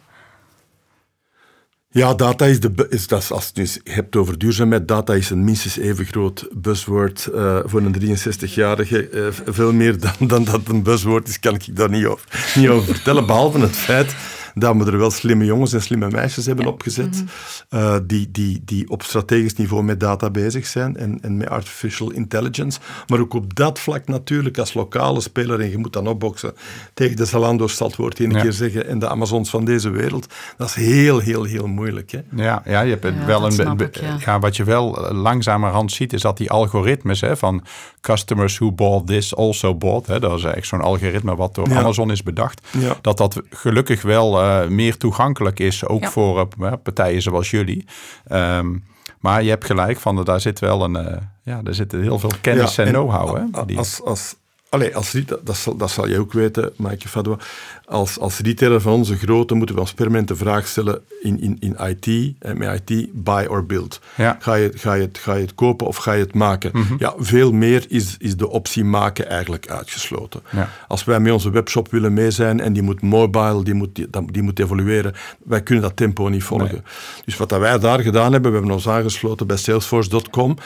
Ja, 1.96 2.14
data 2.14 2.44
is, 2.44 2.60
de, 2.60 2.86
is 2.88 3.06
dat, 3.06 3.30
als 3.30 3.50
je 3.54 3.60
het 3.60 3.80
hebt 3.84 4.16
over 4.16 4.38
duurzaamheid, 4.38 4.88
data 4.88 5.14
is 5.14 5.30
een 5.30 5.44
minstens 5.44 5.76
even 5.76 6.04
groot 6.04 6.48
buzzword 6.52 7.28
uh, 7.34 7.58
voor 7.64 7.80
een 7.80 8.18
63-jarige. 8.18 9.10
Uh, 9.10 9.26
veel 9.46 9.72
meer 9.72 10.00
dan, 10.00 10.28
dan 10.28 10.44
dat 10.44 10.60
een 10.68 10.82
buzzword 10.82 11.28
is, 11.28 11.40
kan 11.40 11.54
ik 11.54 11.76
daar 11.76 11.90
niet 11.90 12.04
over, 12.06 12.52
niet 12.54 12.68
over 12.68 12.94
vertellen. 12.94 13.26
Behalve 13.26 13.60
het 13.60 13.76
feit 13.76 14.14
dat 14.58 14.76
we 14.76 14.84
er 14.84 14.98
wel 14.98 15.10
slimme 15.10 15.44
jongens 15.44 15.72
en 15.72 15.82
slimme 15.82 16.10
meisjes 16.10 16.46
hebben 16.46 16.64
ja. 16.64 16.70
opgezet, 16.70 17.14
mm 17.16 17.28
-hmm. 17.68 17.80
uh, 17.80 17.96
die, 18.06 18.30
die, 18.30 18.62
die 18.64 18.90
op 18.90 19.02
strategisch 19.02 19.54
niveau 19.54 19.82
met 19.82 20.00
data 20.00 20.30
bezig 20.30 20.66
zijn 20.66 20.96
en, 20.96 21.18
en 21.22 21.36
met 21.36 21.48
artificial 21.48 22.10
intelligence. 22.10 22.80
Maar 23.06 23.20
ook 23.20 23.34
op 23.34 23.54
dat 23.54 23.78
vlak 23.78 24.08
natuurlijk 24.08 24.58
als 24.58 24.74
lokale 24.74 25.20
speler, 25.20 25.60
en 25.60 25.70
je 25.70 25.78
moet 25.78 25.92
dan 25.92 26.06
opboksen 26.06 26.54
tegen 26.94 27.16
de 27.16 27.24
Zalando's, 27.24 27.76
zal 27.76 27.86
het 27.86 27.96
woord 27.96 28.20
één 28.20 28.30
ja. 28.30 28.40
keer 28.40 28.52
zeggen, 28.52 28.86
en 28.86 28.98
de 28.98 29.08
Amazons 29.08 29.50
van 29.50 29.64
deze 29.64 29.90
wereld. 29.90 30.34
Dat 30.56 30.68
is 30.68 30.74
heel, 30.74 31.18
heel, 31.18 31.44
heel 31.44 31.66
moeilijk. 31.66 32.10
Hè? 32.10 32.20
Ja, 32.30 32.62
ja, 32.64 32.80
je 32.80 32.90
hebt 32.90 33.04
ja, 33.04 33.26
wel 33.26 33.46
een... 33.46 33.78
Ik, 33.78 34.00
ja. 34.00 34.16
ja. 34.24 34.38
wat 34.38 34.56
je 34.56 34.64
wel 34.64 35.12
langzamerhand 35.12 35.92
ziet, 35.92 36.12
is 36.12 36.20
dat 36.20 36.36
die 36.36 36.50
algoritmes 36.50 37.20
hè, 37.20 37.36
van 37.36 37.64
customers 38.00 38.58
who 38.58 38.72
bought 38.72 39.06
this 39.06 39.36
also 39.36 39.74
bought, 39.74 40.06
hè, 40.06 40.20
dat 40.20 40.38
is 40.38 40.44
eigenlijk 40.44 40.64
zo'n 40.64 40.80
algoritme 40.80 41.36
wat 41.36 41.54
door 41.54 41.76
Amazon 41.76 42.10
is 42.10 42.22
bedacht, 42.22 42.66
dat 43.00 43.16
dat 43.16 43.40
gelukkig 43.50 44.02
wel 44.02 44.45
uh, 44.46 44.68
meer 44.68 44.96
toegankelijk 44.96 45.58
is, 45.58 45.86
ook 45.86 46.02
ja. 46.02 46.10
voor 46.10 46.48
uh, 46.60 46.72
partijen 46.82 47.22
zoals 47.22 47.50
jullie. 47.50 47.84
Um, 48.32 48.84
maar 49.20 49.42
je 49.42 49.48
hebt 49.48 49.64
gelijk, 49.64 49.98
van, 49.98 50.24
daar 50.24 50.40
zit 50.40 50.58
wel 50.58 50.84
een, 50.84 50.96
uh, 50.96 51.16
ja, 51.42 51.60
er 51.64 51.74
zit 51.74 51.92
heel 51.92 52.18
veel 52.18 52.32
kennis 52.40 52.74
ja, 52.74 52.82
en, 52.82 52.88
en 52.88 52.94
know-how. 52.94 53.36
Hè, 53.36 53.76
als, 53.76 54.02
als, 54.04 54.36
Allee, 54.68 54.96
als, 54.96 55.16
dat, 55.42 55.56
zal, 55.56 55.76
dat 55.76 55.90
zal 55.90 56.08
je 56.08 56.18
ook 56.18 56.32
weten, 56.32 56.72
Maaike 56.76 57.08
Fadwa. 57.08 57.36
Als, 57.84 58.18
als 58.18 58.38
retailer 58.38 58.80
van 58.80 58.92
onze 58.92 59.16
grootte 59.16 59.54
moeten 59.54 59.74
we 59.74 59.80
ons 59.80 59.92
permanent 59.92 60.28
de 60.28 60.36
vraag 60.36 60.66
stellen 60.66 61.00
in, 61.22 61.40
in, 61.40 61.56
in 61.60 61.76
IT, 61.88 62.34
en 62.38 62.58
met 62.58 62.90
IT, 62.90 63.08
buy 63.12 63.44
or 63.44 63.66
build. 63.66 64.00
Ja. 64.16 64.36
Ga, 64.40 64.54
je, 64.54 64.70
ga, 64.74 64.94
je 64.94 65.02
het, 65.02 65.18
ga 65.18 65.34
je 65.34 65.40
het 65.40 65.54
kopen 65.54 65.86
of 65.86 65.96
ga 65.96 66.12
je 66.12 66.22
het 66.22 66.34
maken? 66.34 66.70
Mhm. 66.72 66.94
Ja, 66.98 67.14
veel 67.18 67.52
meer 67.52 67.84
is, 67.88 68.16
is 68.18 68.36
de 68.36 68.48
optie 68.48 68.84
maken 68.84 69.28
eigenlijk 69.28 69.68
uitgesloten. 69.70 70.42
Ja. 70.50 70.70
Als 70.88 71.04
wij 71.04 71.20
met 71.20 71.32
onze 71.32 71.50
webshop 71.50 71.90
willen 71.90 72.12
mee 72.12 72.30
zijn 72.30 72.60
en 72.60 72.72
die 72.72 72.82
moet 72.82 73.02
mobile, 73.02 73.64
die 73.64 73.74
moet, 73.74 73.94
die, 73.94 74.08
die 74.26 74.42
moet 74.42 74.58
evolueren, 74.58 75.14
wij 75.44 75.62
kunnen 75.62 75.84
dat 75.84 75.96
tempo 75.96 76.28
niet 76.28 76.44
volgen. 76.44 76.84
Dus 77.24 77.36
wat 77.36 77.48
dat 77.48 77.60
wij 77.60 77.78
daar 77.78 78.00
gedaan 78.00 78.32
hebben, 78.32 78.50
we 78.50 78.56
hebben 78.56 78.74
ons 78.74 78.88
aangesloten 78.88 79.46
bij 79.46 79.56
salesforce.com. 79.56 80.56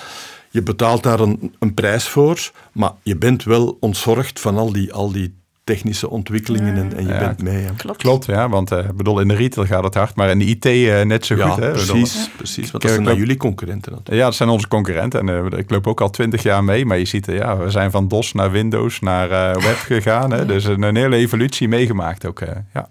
Je 0.50 0.62
betaalt 0.62 1.02
daar 1.02 1.20
een, 1.20 1.54
een 1.58 1.74
prijs 1.74 2.08
voor, 2.08 2.50
maar 2.72 2.90
je 3.02 3.16
bent 3.16 3.44
wel 3.44 3.76
ontzorgd 3.80 4.40
van 4.40 4.56
al 4.58 4.72
die, 4.72 4.92
al 4.92 5.12
die 5.12 5.38
technische 5.64 6.10
ontwikkelingen 6.10 6.76
en, 6.76 6.96
en 6.96 7.06
je 7.06 7.12
Ja, 7.12 7.18
bent 7.18 7.42
mee. 7.42 7.62
hè. 7.64 7.70
Klopt. 7.76 7.98
Klopt, 7.98 8.26
ja, 8.26 8.48
want 8.48 8.70
eh, 8.72 8.78
ik 8.78 8.96
bedoel, 8.96 9.20
in 9.20 9.28
de 9.28 9.34
retail 9.34 9.66
gaat 9.66 9.84
het 9.84 9.94
hard, 9.94 10.14
maar 10.16 10.30
in 10.30 10.38
de 10.38 10.44
IT 10.44 10.64
eh, 10.66 11.00
net 11.02 11.26
zo 11.26 11.36
Ja, 11.36 11.48
goed. 11.48 11.62
Hè? 11.62 11.70
precies, 11.70 12.30
precies. 12.36 12.70
Want 12.70 12.82
dat 12.82 12.92
zijn 12.92 13.08
eh, 13.08 13.16
jullie 13.16 13.36
concurrenten 13.36 13.92
natuurlijk. 13.92 14.18
Ja, 14.18 14.24
dat 14.24 14.34
zijn 14.34 14.48
onze 14.48 14.68
concurrenten. 14.68 15.28
En 15.28 15.52
eh, 15.52 15.58
ik 15.58 15.70
loop 15.70 15.86
ook 15.86 16.00
al 16.00 16.10
twintig 16.10 16.42
jaar 16.42 16.64
mee. 16.64 16.86
Maar 16.86 16.98
je 16.98 17.04
ziet, 17.04 17.28
eh, 17.28 17.36
ja, 17.36 17.56
we 17.56 17.70
zijn 17.70 17.90
van 17.90 18.08
DOS 18.08 18.32
naar 18.32 18.50
Windows 18.50 19.00
naar 19.00 19.30
eh, 19.30 19.62
web 19.62 19.76
gegaan. 19.76 20.30
Hè? 20.32 20.46
Dus 20.46 20.64
een, 20.64 20.82
een 20.82 20.96
hele 20.96 21.16
evolutie 21.16 21.68
meegemaakt 21.68 22.26
ook. 22.26 22.40
eh, 22.40 22.56
ja. 22.74 22.88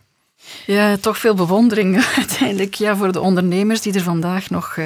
Ja, 0.65 0.97
toch 0.97 1.17
veel 1.17 1.33
bewondering 1.33 2.05
uiteindelijk 2.17 2.73
ja, 2.73 2.95
voor 2.95 3.11
de 3.11 3.19
ondernemers 3.19 3.81
die 3.81 3.93
er 3.93 4.01
vandaag 4.01 4.49
nog 4.49 4.77
eh, 4.77 4.85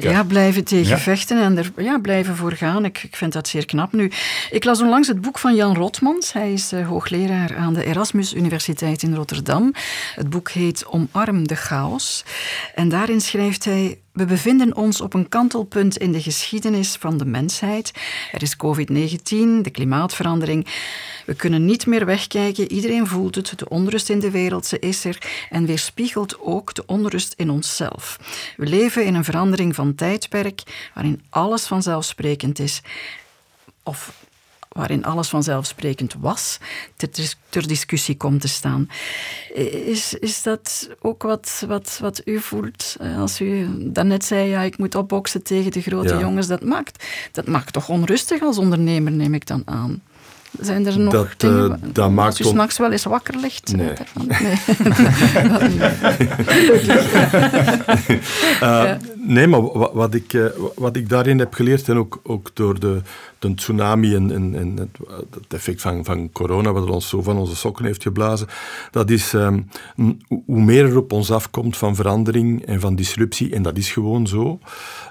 ja, 0.00 0.24
blijven 0.24 0.64
tegen 0.64 0.88
Ja. 0.88 0.98
vechten 0.98 1.42
en 1.42 1.58
er 1.58 1.72
ja, 1.76 1.98
blijven 1.98 2.36
voor 2.36 2.52
gaan. 2.52 2.84
Ik, 2.84 3.02
ik 3.02 3.16
vind 3.16 3.32
dat 3.32 3.48
zeer 3.48 3.66
knap. 3.66 3.92
Nu, 3.92 4.10
ik 4.50 4.64
las 4.64 4.80
onlangs 4.80 5.08
het 5.08 5.20
boek 5.20 5.38
van 5.38 5.54
Jan 5.54 5.74
Rotmans. 5.76 6.32
Hij 6.32 6.52
is 6.52 6.72
eh, 6.72 6.86
hoogleraar 6.88 7.56
aan 7.56 7.74
de 7.74 7.84
Erasmus 7.84 8.34
Universiteit 8.34 9.02
in 9.02 9.14
Rotterdam. 9.14 9.74
Het 10.14 10.30
boek 10.30 10.50
heet 10.50 10.86
Omarm 10.86 11.48
de 11.48 11.56
chaos. 11.56 12.24
En 12.74 12.88
daarin 12.88 13.20
schrijft 13.20 13.64
hij... 13.64 13.98
We 14.12 14.24
bevinden 14.24 14.76
ons 14.76 15.00
op 15.00 15.14
een 15.14 15.28
kantelpunt 15.28 15.96
in 15.96 16.12
de 16.12 16.22
geschiedenis 16.22 16.96
van 16.96 17.16
de 17.18 17.24
mensheid. 17.24 17.92
Er 18.32 18.42
is 18.42 18.56
COVID-19, 18.56 19.62
de 19.62 19.70
klimaatverandering. 19.72 20.66
We 21.26 21.34
kunnen 21.34 21.64
niet 21.64 21.86
meer 21.86 22.06
wegkijken. 22.06 22.72
Iedereen 22.72 23.06
voelt 23.06 23.34
het. 23.34 23.58
De 23.58 23.68
onrust 23.68 24.10
in 24.10 24.18
de 24.18 24.30
wereld, 24.30 24.66
ze 24.66 24.78
is 24.78 25.04
er. 25.04 25.18
En 25.50 25.66
weerspiegelt 25.66 26.40
ook 26.40 26.74
de 26.74 26.86
onrust 26.86 27.34
in 27.36 27.50
onszelf. 27.50 28.18
We 28.56 28.66
leven 28.66 29.04
in 29.04 29.14
een 29.14 29.24
verandering 29.24 29.74
van 29.74 29.94
tijdperk 29.94 30.90
waarin 30.94 31.22
alles 31.30 31.66
vanzelfsprekend 31.66 32.58
is. 32.58 32.82
Of 33.82 34.21
waarin 34.72 35.04
alles 35.04 35.28
vanzelfsprekend 35.28 36.14
was, 36.20 36.58
ter, 36.96 37.08
dis- 37.12 37.36
ter 37.48 37.66
discussie 37.66 38.16
komt 38.16 38.40
te 38.40 38.48
staan. 38.48 38.88
Is, 39.86 40.14
is 40.14 40.42
dat 40.42 40.88
ook 41.00 41.22
wat, 41.22 41.64
wat, 41.66 41.98
wat 42.00 42.22
u 42.24 42.40
voelt? 42.40 42.96
Eh, 43.00 43.18
Als 43.18 43.40
u 43.40 43.68
daarnet 43.92 44.24
zei, 44.24 44.48
ja, 44.48 44.60
ik 44.62 44.78
moet 44.78 44.94
opboksen 44.94 45.42
tegen 45.42 45.70
de 45.70 45.80
grote 45.82 46.14
Ja. 46.14 46.20
jongens, 46.20 46.46
dat 46.46 46.64
maakt, 46.64 47.04
dat 47.32 47.46
maakt 47.46 47.72
toch 47.72 47.88
onrustig 47.88 48.42
als 48.42 48.58
ondernemer, 48.58 49.12
neem 49.12 49.34
ik 49.34 49.46
dan 49.46 49.62
aan. 49.64 50.02
Zijn 50.60 50.86
er 50.86 50.98
nog 50.98 51.12
Dat, 51.12 51.26
eh, 51.26 51.34
dingen 51.38 51.80
dat 51.92 52.10
maakt 52.10 52.28
als 52.28 52.40
u 52.40 52.44
on- 52.44 52.50
s'nachts 52.50 52.78
wel 52.78 52.92
eens 52.92 53.04
wakker 53.04 53.36
ligt? 53.36 53.76
Nee. 53.76 53.86
daarvan? 53.94 54.26
nee. 54.26 54.56
Dat 55.48 55.62
niet. 55.62 55.80
Uh, 58.62 58.92
Nee, 59.24 59.46
maar 59.46 59.62
wa- 59.62 59.92
wat 59.92 60.14
ik, 60.14 60.32
eh, 60.32 60.44
wa- 60.56 60.70
wat 60.76 60.96
ik 60.96 61.08
daarin 61.08 61.38
heb 61.38 61.54
geleerd, 61.54 61.88
en 61.88 61.96
ook, 61.96 62.20
ook 62.22 62.50
door 62.54 62.80
de, 62.80 63.00
de 63.38 63.54
tsunami 63.54 64.14
en, 64.14 64.30
en, 64.30 64.54
en 64.54 64.76
het, 64.76 65.52
effect 65.54 65.80
van, 65.80 66.04
van 66.04 66.32
corona, 66.32 66.72
wat 66.72 66.90
ons 66.90 67.08
zo 67.08 67.22
van 67.22 67.36
onze 67.36 67.56
sokken 67.56 67.84
heeft 67.84 68.02
geblazen, 68.02 68.46
dat 68.90 69.10
is 69.10 69.34
ehm, 69.34 69.60
hoe 70.46 70.62
meer 70.62 70.84
er 70.84 70.96
op 70.96 71.12
ons 71.12 71.30
afkomt 71.30 71.76
van 71.76 71.94
verandering 71.94 72.66
en 72.66 72.80
van 72.80 72.94
disruptie, 72.96 73.54
en 73.54 73.62
dat 73.62 73.76
is 73.76 73.92
gewoon 73.92 74.26
zo, 74.26 74.58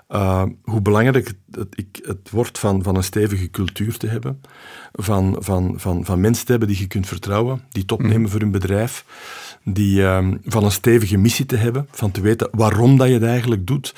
uh, 0.10 0.43
hoe 0.63 0.82
belangrijk 0.82 1.28
het, 1.28 1.36
het, 1.52 1.67
ik- 1.78 2.00
het 2.06 2.30
wordt 2.32 2.60
van, 2.60 2.84
van 2.84 2.95
een 2.95 3.04
stevige 3.04 3.50
cultuur 3.52 3.97
te 3.97 4.08
hebben, 4.08 4.41
van, 4.93 5.36
van, 5.39 5.74
van, 5.78 6.06
van 6.06 6.21
mensen 6.21 6.45
te 6.45 6.52
hebben 6.52 6.69
die 6.69 6.80
je 6.80 6.88
kunt 6.88 7.08
vertrouwen, 7.08 7.62
die 7.69 7.82
het 7.82 7.91
opnemen 7.91 8.30
voor 8.30 8.39
hun 8.39 8.52
bedrijf, 8.52 9.06
die, 9.63 10.04
ehm, 10.04 10.36
van 10.45 10.63
een 10.63 10.71
stevige 10.71 11.17
missie 11.17 11.45
te 11.45 11.56
hebben, 11.56 11.88
van 11.91 12.12
te 12.12 12.21
weten 12.21 12.47
waarom 12.52 12.97
dat 12.97 13.08
je 13.08 13.13
het 13.13 13.24
eigenlijk 13.24 13.67
doet. 13.67 13.93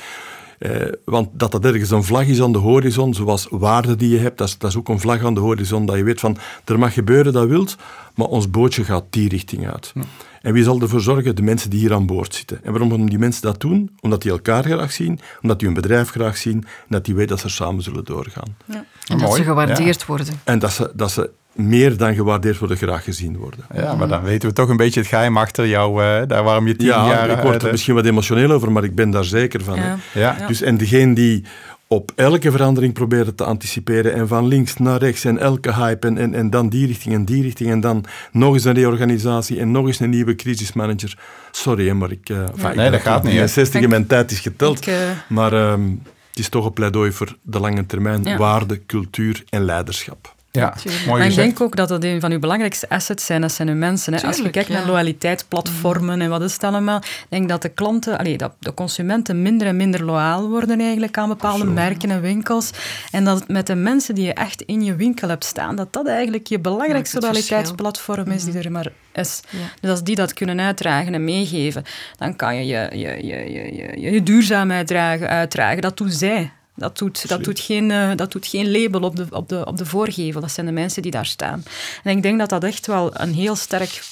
Eh, 0.59 0.71
want 1.05 1.29
dat 1.33 1.51
dat 1.51 1.65
ergens 1.65 1.91
een 1.91 2.03
vlag 2.03 2.25
is 2.25 2.41
aan 2.41 2.51
de 2.51 2.57
horizon, 2.57 3.13
zoals 3.13 3.47
waarden 3.49 3.97
die 3.97 4.09
je 4.09 4.17
hebt, 4.17 4.37
dat 4.37 4.47
is, 4.47 4.57
dat 4.57 4.69
is 4.69 4.77
ook 4.77 4.89
een 4.89 4.99
vlag 4.99 5.23
aan 5.23 5.33
de 5.33 5.39
horizon, 5.39 5.85
dat 5.85 5.95
je 5.95 6.03
weet 6.03 6.19
van, 6.19 6.37
er 6.65 6.79
mag 6.79 6.93
gebeuren 6.93 7.33
dat 7.33 7.47
wilt, 7.47 7.75
maar 8.15 8.27
ons 8.27 8.49
bootje 8.49 8.83
gaat 8.83 9.03
die 9.09 9.29
richting 9.29 9.69
uit. 9.69 9.93
En 10.41 10.53
wie 10.53 10.63
zal 10.63 10.81
ervoor 10.81 11.01
zorgen? 11.01 11.35
De 11.35 11.41
mensen 11.41 11.69
die 11.69 11.79
hier 11.79 11.93
aan 11.93 12.05
boord 12.05 12.35
zitten. 12.35 12.59
En 12.63 12.71
waarom 12.71 12.89
gaan 12.89 13.05
die 13.05 13.19
mensen 13.19 13.41
dat 13.41 13.61
doen? 13.61 13.95
Omdat 14.01 14.21
die 14.21 14.31
elkaar 14.31 14.63
graag 14.63 14.91
zien, 14.91 15.19
omdat 15.41 15.59
die 15.59 15.67
hun 15.67 15.81
bedrijf 15.81 16.09
graag 16.09 16.37
zien, 16.37 16.55
en 16.55 16.87
dat 16.89 17.05
die 17.05 17.15
weten 17.15 17.29
dat 17.29 17.39
ze 17.39 17.49
samen 17.49 17.83
zullen 17.83 18.05
doorgaan. 18.05 18.55
En 18.67 18.85
dat 19.07 19.17
Mooi, 19.17 19.41
ze 19.41 19.43
gewaardeerd 19.43 20.05
worden. 20.05 20.39
En 20.43 20.59
dat 20.59 20.71
ze, 20.71 20.91
dat 20.95 21.11
ze 21.11 21.29
meer 21.53 21.97
dan 21.97 22.15
gewaardeerd 22.15 22.57
worden, 22.57 22.77
graag 22.77 23.03
gezien 23.03 23.37
worden. 23.37 23.59
Ja, 23.75 23.95
maar 23.95 24.07
dan 24.07 24.23
weten 24.23 24.49
we 24.49 24.55
toch 24.55 24.69
een 24.69 24.77
beetje 24.77 24.99
het 24.99 25.09
geheim 25.09 25.37
achter 25.37 25.67
jou, 25.67 26.03
eh, 26.03 26.21
daar 26.27 26.43
waarom 26.43 26.67
je 26.67 26.75
tien 26.75 26.87
Ja, 26.87 27.07
jaar... 27.07 27.29
ik 27.29 27.39
word 27.43 27.55
eh, 27.57 27.63
er 27.65 27.71
misschien 27.71 27.95
wat 27.95 28.05
emotioneel 28.05 28.51
over, 28.51 28.71
maar 28.71 28.83
ik 28.83 28.95
ben 28.95 29.09
daar 29.11 29.23
zeker 29.25 29.63
van. 29.63 29.75
Ja. 29.75 29.97
Ja, 30.13 30.47
Dus, 30.47 30.61
en 30.61 30.77
degene 30.77 31.15
die 31.15 31.43
op 31.87 32.11
elke 32.15 32.51
verandering 32.51 32.93
proberen 32.93 33.35
te 33.35 33.43
anticiperen 33.43 34.13
en 34.13 34.27
van 34.27 34.47
links 34.47 34.77
naar 34.77 34.99
rechts 34.99 35.25
en 35.25 35.37
elke 35.37 35.73
hype 35.73 36.07
en, 36.07 36.17
en, 36.17 36.33
en 36.33 36.49
dan 36.49 36.69
die 36.69 36.87
richting 36.87 37.13
en 37.13 37.25
die 37.25 37.41
richting 37.41 37.69
en 37.71 37.79
dan 37.79 38.05
nog 38.31 38.53
eens 38.53 38.63
een 38.63 38.73
reorganisatie 38.73 39.59
en 39.59 39.71
nog 39.71 39.87
eens 39.87 39.99
een 39.99 40.09
nieuwe 40.09 40.35
crisismanager. 40.35 41.17
Sorry, 41.51 41.87
hè, 41.87 41.93
maar 41.93 42.11
ik... 42.11 42.29
eh, 42.29 42.37
ik 42.55 42.61
Nee, 42.63 42.75
ben 42.75 42.91
dat 42.91 43.01
gaat 43.01 43.23
niet, 43.23 43.33
Mijn 43.33 43.45
hè. 43.45 43.47
60 43.47 43.81
en 43.81 43.89
mijn 43.89 44.07
tijd 44.07 44.31
is 44.31 44.39
geteld. 44.39 44.87
Ik, 44.87 44.93
Maar 45.27 45.53
ehm, 45.53 45.81
het 46.29 46.39
is 46.39 46.49
toch 46.49 46.65
een 46.65 46.73
pleidooi 46.73 47.11
voor 47.11 47.35
de 47.41 47.59
lange 47.59 47.85
termijn. 47.85 48.23
Ja. 48.23 48.37
Waarde, 48.37 48.85
cultuur 48.85 49.43
en 49.49 49.63
leiderschap. 49.65 50.32
Ja. 50.59 50.73
Mooi 51.07 51.19
Maar 51.19 51.29
ik 51.29 51.35
denk 51.35 51.61
ook 51.61 51.75
dat 51.75 51.87
dat 51.87 52.03
een 52.03 52.19
van 52.19 52.31
uw 52.31 52.39
belangrijkste 52.39 52.89
assets 52.89 53.25
zijn, 53.25 53.41
dat 53.41 53.51
zijn 53.51 53.67
uw 53.67 53.75
mensen. 53.75 54.13
Hè. 54.13 54.27
Als 54.27 54.37
je 54.37 54.49
kijkt 54.49 54.69
naar 54.69 54.85
loyaliteitsplatformen 54.85 56.21
en 56.21 56.29
wat 56.29 56.41
is 56.41 56.53
het 56.53 56.63
allemaal, 56.63 56.97
ik 56.97 57.25
denk 57.29 57.49
dat 57.49 57.61
de 57.61 57.69
klanten, 57.69 58.17
allee, 58.17 58.37
dat 58.37 58.53
de 58.59 58.73
consumenten 58.73 59.41
minder 59.41 59.67
en 59.67 59.75
minder 59.75 60.03
loyaal 60.03 60.49
worden 60.49 60.79
eigenlijk 60.79 61.17
aan 61.17 61.27
bepaalde 61.27 61.65
merken 61.65 62.11
en 62.11 62.21
winkels. 62.21 62.69
En 63.11 63.23
dat 63.23 63.39
het 63.39 63.47
met 63.47 63.67
de 63.67 63.75
mensen 63.75 64.15
die 64.15 64.25
je 64.25 64.33
echt 64.33 64.61
in 64.61 64.83
je 64.83 64.95
winkel 64.95 65.29
hebt 65.29 65.45
staan, 65.45 65.75
dat 65.75 65.93
dat 65.93 66.07
eigenlijk 66.07 66.47
je 66.47 66.59
belangrijkste 66.59 67.19
loyaliteitsplatform 67.19 68.31
is 68.31 68.43
die 68.43 68.59
er 68.59 68.71
maar 68.71 68.91
is. 69.13 69.41
Ja. 69.49 69.59
Dus 69.79 69.89
als 69.89 70.03
die 70.03 70.15
dat 70.15 70.33
kunnen 70.33 70.59
uitdragen 70.59 71.13
en 71.13 71.23
meegeven, 71.23 71.83
dan 72.17 72.35
kan 72.35 72.55
je 72.55 72.65
je, 72.65 72.97
je, 72.97 73.25
je, 73.25 73.51
je, 73.51 74.01
je, 74.01 74.11
je 74.11 74.23
duurzaamheid 74.23 74.87
dragen, 74.87 75.27
uitdragen. 75.27 75.81
Dat 75.81 75.97
doen 75.97 76.09
zij. 76.09 76.51
Dat 76.75 76.97
doet, 76.97 77.27
dat, 77.27 77.43
doet 77.43 77.59
geen, 77.59 77.91
eh, 77.91 78.11
dat 78.15 78.31
doet 78.31 78.47
geen 78.47 78.71
label 78.71 79.01
op 79.01 79.15
de, 79.15 79.25
op, 79.29 79.49
de, 79.49 79.65
op 79.65 79.77
de 79.77 79.85
voorgevel. 79.85 80.41
Dat 80.41 80.51
zijn 80.51 80.65
de 80.65 80.71
mensen 80.71 81.01
die 81.01 81.11
daar 81.11 81.25
staan. 81.25 81.63
En 82.03 82.17
ik 82.17 82.23
denk 82.23 82.39
dat 82.39 82.49
dat 82.49 82.63
echt 82.63 82.87
wel 82.87 83.19
een 83.19 83.33
heel 83.33 83.55
sterk, 83.55 84.03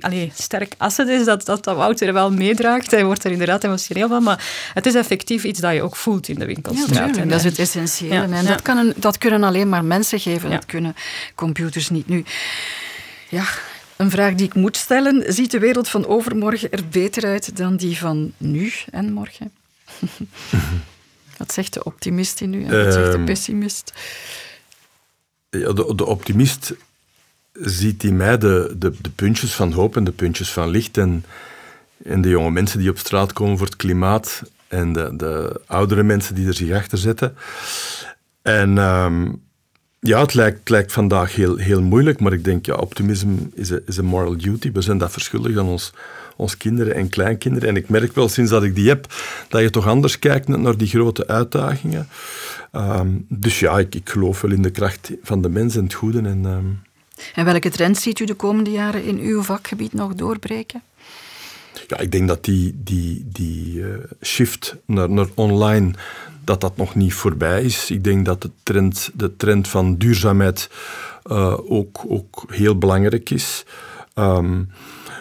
allee, 0.00 0.32
sterk 0.34 0.74
asset 0.76 1.08
is, 1.08 1.24
dat, 1.24 1.44
dat, 1.44 1.64
dat 1.64 1.76
Wouter 1.76 2.12
wel 2.12 2.32
meedraagt. 2.32 2.90
Hij 2.90 3.04
wordt 3.04 3.24
er 3.24 3.30
inderdaad 3.30 3.64
emotioneel 3.64 4.08
van, 4.08 4.22
maar 4.22 4.70
het 4.74 4.86
is 4.86 4.94
effectief 4.94 5.44
iets 5.44 5.60
dat 5.60 5.74
je 5.74 5.82
ook 5.82 5.96
voelt 5.96 6.28
in 6.28 6.34
de 6.34 6.40
Ja, 6.40 6.46
winkelstraat. 6.46 6.88
natuurlijk. 6.90 7.18
En, 7.18 7.28
Dat 7.28 7.38
is 7.38 7.44
het 7.44 7.58
essentiële. 7.58 8.14
Ja, 8.14 8.22
En 8.22 8.30
ja. 8.30 8.42
dat, 8.42 8.62
kan 8.62 8.76
een, 8.76 8.92
dat 8.96 9.18
kunnen 9.18 9.42
alleen 9.42 9.68
maar 9.68 9.84
mensen 9.84 10.20
geven. 10.20 10.48
Ja. 10.50 10.54
Dat 10.54 10.66
kunnen 10.66 10.94
computers 11.34 11.88
niet. 11.90 12.08
Nu, 12.08 12.24
ja, 13.28 13.44
een 13.96 14.10
vraag 14.10 14.34
die 14.34 14.46
ik 14.46 14.54
moet 14.54 14.76
stellen. 14.76 15.32
Ziet 15.32 15.50
de 15.50 15.58
wereld 15.58 15.88
van 15.88 16.06
overmorgen 16.06 16.70
er 16.70 16.88
beter 16.90 17.24
uit 17.24 17.56
dan 17.56 17.76
die 17.76 17.98
van 17.98 18.32
nu 18.36 18.72
en 18.90 19.12
morgen? 19.12 19.50
wat 21.38 21.52
zegt 21.52 21.74
de 21.74 21.84
optimist 21.84 22.40
in 22.40 22.52
u 22.52 22.64
en 22.64 22.84
wat 22.84 22.92
zegt 22.92 23.12
de 23.12 23.16
Ehm, 23.16 23.24
pessimist? 23.24 23.92
Ja, 25.50 25.72
de, 25.72 25.94
de 25.94 26.06
optimist 26.06 26.74
ziet 27.52 28.04
in 28.04 28.16
mij 28.16 28.38
de, 28.38 28.74
de, 28.78 28.92
de 29.00 29.10
puntjes 29.10 29.54
van 29.54 29.72
hoop 29.72 29.96
en 29.96 30.04
de 30.04 30.12
puntjes 30.12 30.52
van 30.52 30.68
licht. 30.68 30.96
En, 30.96 31.24
en 32.04 32.20
de 32.20 32.28
jonge 32.28 32.50
mensen 32.50 32.78
die 32.78 32.90
op 32.90 32.98
straat 32.98 33.32
komen 33.32 33.58
voor 33.58 33.66
het 33.66 33.76
klimaat. 33.76 34.42
En 34.68 34.92
de, 34.92 35.10
de 35.16 35.60
oudere 35.66 36.02
mensen 36.02 36.34
die 36.34 36.46
er 36.46 36.54
zich 36.54 36.72
achter 36.72 36.98
zetten. 36.98 37.36
En 38.42 38.78
ehm, 38.78 39.32
ja, 40.00 40.20
het 40.20 40.34
lijkt, 40.34 40.58
het 40.58 40.68
lijkt 40.68 40.92
vandaag 40.92 41.34
heel, 41.34 41.56
heel 41.56 41.82
moeilijk, 41.82 42.20
maar 42.20 42.32
ik 42.32 42.44
denk, 42.44 42.66
ja, 42.66 42.74
optimisme 42.74 43.36
is 43.86 43.96
een 43.96 44.04
moral 44.04 44.36
duty. 44.36 44.72
We 44.72 44.80
zijn 44.80 44.98
dat 44.98 45.12
verschuldigd 45.12 45.58
aan 45.58 45.66
ons, 45.66 45.92
ons 46.38 46.56
kinderen 46.56 46.94
en 46.94 47.08
kleinkinderen. 47.08 47.68
En 47.68 47.76
ik 47.76 47.88
merk 47.88 48.14
wel 48.14 48.28
sinds 48.28 48.50
dat 48.50 48.62
ik 48.62 48.74
die 48.74 48.88
heb, 48.88 49.14
dat 49.48 49.60
je 49.60 49.70
toch 49.70 49.86
anders 49.86 50.18
kijkt 50.18 50.48
naar 50.48 50.76
die 50.76 50.88
grote 50.88 51.26
uitdagingen. 51.26 52.08
Ehm, 52.72 53.08
dus 53.28 53.60
ja, 53.60 53.78
ik, 53.78 53.94
ik 53.94 54.08
geloof 54.08 54.40
wel 54.40 54.50
in 54.50 54.62
de 54.62 54.70
kracht 54.70 55.10
van 55.22 55.42
de 55.42 55.48
mens 55.48 55.76
en 55.76 55.84
het 55.84 55.94
goede. 55.94 56.18
En, 56.18 56.40
ehm, 56.44 56.66
En 57.34 57.44
welke 57.44 57.70
trends 57.70 58.02
ziet 58.02 58.20
u 58.20 58.24
de 58.24 58.34
komende 58.34 58.70
jaren 58.70 59.04
in 59.04 59.18
uw 59.18 59.42
vakgebied 59.42 59.92
nog 59.92 60.14
doorbreken? 60.14 60.82
ja, 61.86 61.98
ik 61.98 62.12
denk 62.12 62.28
dat 62.28 62.44
die, 62.44 62.80
die, 62.84 63.26
die 63.32 63.74
uh, 63.74 63.94
shift 64.22 64.76
naar, 64.86 65.10
naar 65.10 65.26
online, 65.34 65.90
dat 66.44 66.60
dat 66.60 66.76
nog 66.76 66.94
niet 66.94 67.14
voorbij 67.14 67.62
is. 67.62 67.90
Ik 67.90 68.04
denk 68.04 68.24
dat 68.24 68.42
de 68.42 68.50
trend, 68.62 69.10
de 69.14 69.36
trend 69.36 69.68
van 69.68 69.96
duurzaamheid 69.96 70.70
uh, 71.24 71.58
ook, 71.70 72.04
ook 72.08 72.44
heel 72.48 72.78
belangrijk 72.78 73.30
is. 73.30 73.64
Um, 74.14 74.68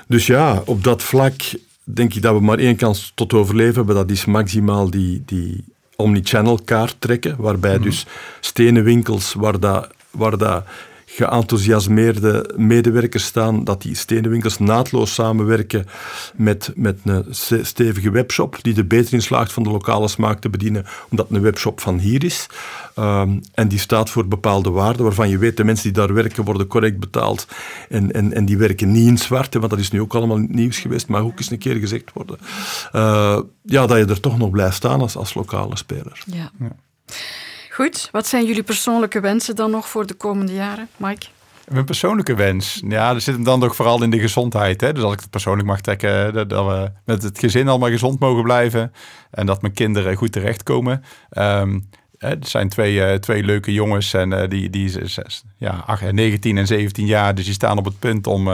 dus 0.08 0.26
ja, 0.26 0.62
op 0.66 0.84
dat 0.84 1.04
vlak 1.04 1.42
denk 1.84 2.14
ik 2.14 2.22
dat 2.22 2.34
we 2.34 2.42
maar 2.42 2.60
één 2.60 2.76
kans 2.76 3.12
tot 3.16 3.34
overleven 3.34 3.76
hebben. 3.76 3.96
Dat 3.96 4.10
is 4.12 4.26
maximaal 4.26 4.90
die, 4.90 5.24
die 5.26 5.64
omnichannel 5.96 6.60
kaart 6.66 6.96
trekken, 7.00 7.36
waarbij 7.38 7.78
mm 7.78 7.84
dus 7.84 8.06
stenen 8.40 8.84
winkels 8.84 9.34
waar 9.34 9.60
dat, 9.60 9.90
waar 10.12 10.38
dat 10.38 10.64
geenthousiasmeerde 11.18 12.54
medewerkers 12.56 13.26
staan, 13.26 13.64
dat 13.64 13.82
die 13.82 13.96
stenenwinkels 13.96 14.58
naadloos 14.58 15.14
samenwerken 15.14 15.86
met, 16.36 16.72
met 16.76 17.00
een 17.04 17.26
stevige 17.66 18.12
webshop, 18.12 18.58
die 18.62 18.76
er 18.78 18.88
beter 18.88 19.14
in 19.14 19.22
slaagt 19.22 19.54
van 19.54 19.64
de 19.64 19.70
lokale 19.70 20.08
smaak 20.08 20.40
te 20.40 20.50
bedienen, 20.50 20.86
omdat 21.10 21.28
het 21.28 21.38
een 21.38 21.44
webshop 21.44 21.80
van 21.80 22.00
hier 22.00 22.24
is. 22.24 22.48
Um, 23.00 23.42
en 23.54 23.68
die 23.68 23.80
staat 23.80 24.10
voor 24.10 24.28
bepaalde 24.28 24.70
waarden, 24.70 25.04
waarvan 25.04 25.30
je 25.30 25.38
weet, 25.38 25.58
de 25.58 25.64
mensen 25.64 25.84
die 25.84 26.02
daar 26.02 26.14
werken 26.14 26.44
worden 26.44 26.68
correct 26.68 27.00
betaald 27.00 27.48
en, 27.90 28.12
en, 28.12 28.34
en 28.34 28.46
die 28.46 28.58
werken 28.58 28.92
niet 28.92 29.08
in 29.08 29.18
zwart, 29.18 29.54
want 29.54 29.70
dat 29.70 29.80
is 29.80 29.92
nu 29.92 30.02
ook 30.02 30.16
allemaal 30.16 30.38
nieuws 30.38 30.80
geweest, 30.80 31.08
maar 31.08 31.24
ook 31.24 31.38
eens 31.38 31.52
een 31.52 31.58
keer 31.58 31.76
gezegd 31.76 32.12
worden. 32.14 32.38
Uh, 32.96 33.40
ja, 33.62 33.86
dat 33.88 33.98
je 33.98 34.06
er 34.06 34.20
toch 34.20 34.38
nog 34.38 34.50
blijft 34.50 34.76
staan 34.76 35.02
als, 35.02 35.16
als 35.16 35.34
lokale 35.34 35.78
speler. 35.78 36.24
Ja. 36.26 36.52
ja. 36.60 36.76
Goed, 37.78 38.10
wat 38.12 38.28
zijn 38.28 38.46
jullie 38.46 38.64
persoonlijke 38.64 39.20
wensen 39.20 39.56
dan 39.56 39.72
nog 39.72 39.90
voor 39.90 40.06
de 40.06 40.14
komende 40.14 40.54
jaren, 40.54 40.88
Mike? 40.98 41.26
Mijn 41.68 41.86
persoonlijke 41.86 42.36
wens, 42.36 42.82
ja, 42.88 43.14
dat 43.14 43.22
zit 43.22 43.34
hem 43.34 43.44
dan 43.44 43.60
toch 43.60 43.76
vooral 43.76 44.04
in 44.04 44.10
de 44.10 44.20
gezondheid. 44.20 44.82
Hè? 44.82 44.94
Dus 44.94 45.04
als 45.04 45.14
ik 45.14 45.20
het 45.20 45.30
persoonlijk 45.30 45.68
mag 45.68 45.82
trekken, 45.82 46.34
dat, 46.34 46.66
we 46.66 46.92
met 47.06 47.24
het 47.24 47.40
gezin 47.40 47.68
allemaal 47.68 47.90
gezond 47.90 48.20
mogen 48.20 48.44
blijven 48.44 48.94
en 49.32 49.46
dat 49.46 49.62
mijn 49.62 49.74
kinderen 49.74 50.16
goed 50.16 50.32
terechtkomen. 50.32 51.04
Um, 51.38 51.90
er 52.18 52.38
zijn 52.40 52.70
twee, 52.70 52.94
uh, 52.94 53.14
twee 53.14 53.44
leuke 53.44 53.74
jongens 53.74 54.14
en 54.14 54.32
uh, 54.32 54.48
die, 54.48 54.70
die 54.70 54.92
ja, 55.58 55.98
19 56.12 56.58
en 56.58 56.68
17 56.68 57.06
jaar, 57.06 57.36
dus 57.36 57.46
die 57.46 57.54
staan 57.54 57.78
op 57.78 57.86
het 57.86 58.00
punt 58.00 58.28
om... 58.28 58.50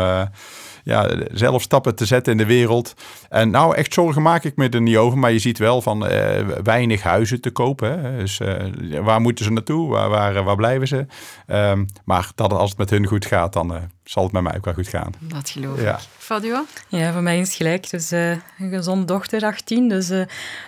ja, 0.83 1.09
zelf 1.31 1.61
stappen 1.61 1.95
te 1.95 2.05
zetten 2.05 2.31
in 2.31 2.37
de 2.37 2.45
wereld. 2.45 2.93
En 3.29 3.49
nou, 3.49 3.75
echt 3.75 3.93
zorgen 3.93 4.21
maak 4.21 4.43
ik 4.43 4.55
me 4.55 4.69
er 4.69 4.81
niet 4.81 4.97
over. 4.97 5.17
Maar 5.17 5.31
je 5.31 5.39
ziet 5.39 5.57
wel 5.57 5.81
van 5.81 6.11
uh, 6.11 6.39
weinig 6.63 7.01
huizen 7.01 7.41
te 7.41 7.51
kopen. 7.51 8.01
Hè. 8.01 8.17
Dus 8.17 8.39
uh, 8.39 8.99
waar 9.01 9.21
moeten 9.21 9.45
ze 9.45 9.51
naartoe? 9.51 9.89
Waar, 9.89 10.09
waar, 10.09 10.43
waar 10.43 10.55
blijven 10.55 10.87
ze? 10.87 11.05
Um, 11.47 11.85
maar 12.05 12.31
dat 12.35 12.53
als 12.53 12.69
het 12.69 12.79
met 12.79 12.89
hun 12.89 13.07
goed 13.07 13.25
gaat, 13.25 13.53
dan 13.53 13.73
uh, 13.73 13.77
zal 14.03 14.23
het 14.23 14.31
met 14.31 14.43
mij 14.43 14.55
ook 14.55 14.65
wel 14.65 14.73
goed 14.73 14.87
gaan. 14.87 15.11
Dat 15.19 15.49
geloof 15.49 15.77
ik. 15.77 15.83
Ja. 15.83 15.99
Fadua? 16.17 16.63
Ja, 16.87 17.11
voor 17.11 17.21
mij 17.21 17.39
is 17.39 17.47
het 17.47 17.57
gelijk. 17.57 17.89
Dus 17.89 18.11
een 18.11 18.41
gezonde 18.57 19.05
dochter, 19.05 19.43
18. 19.43 19.89
Dus 19.89 20.11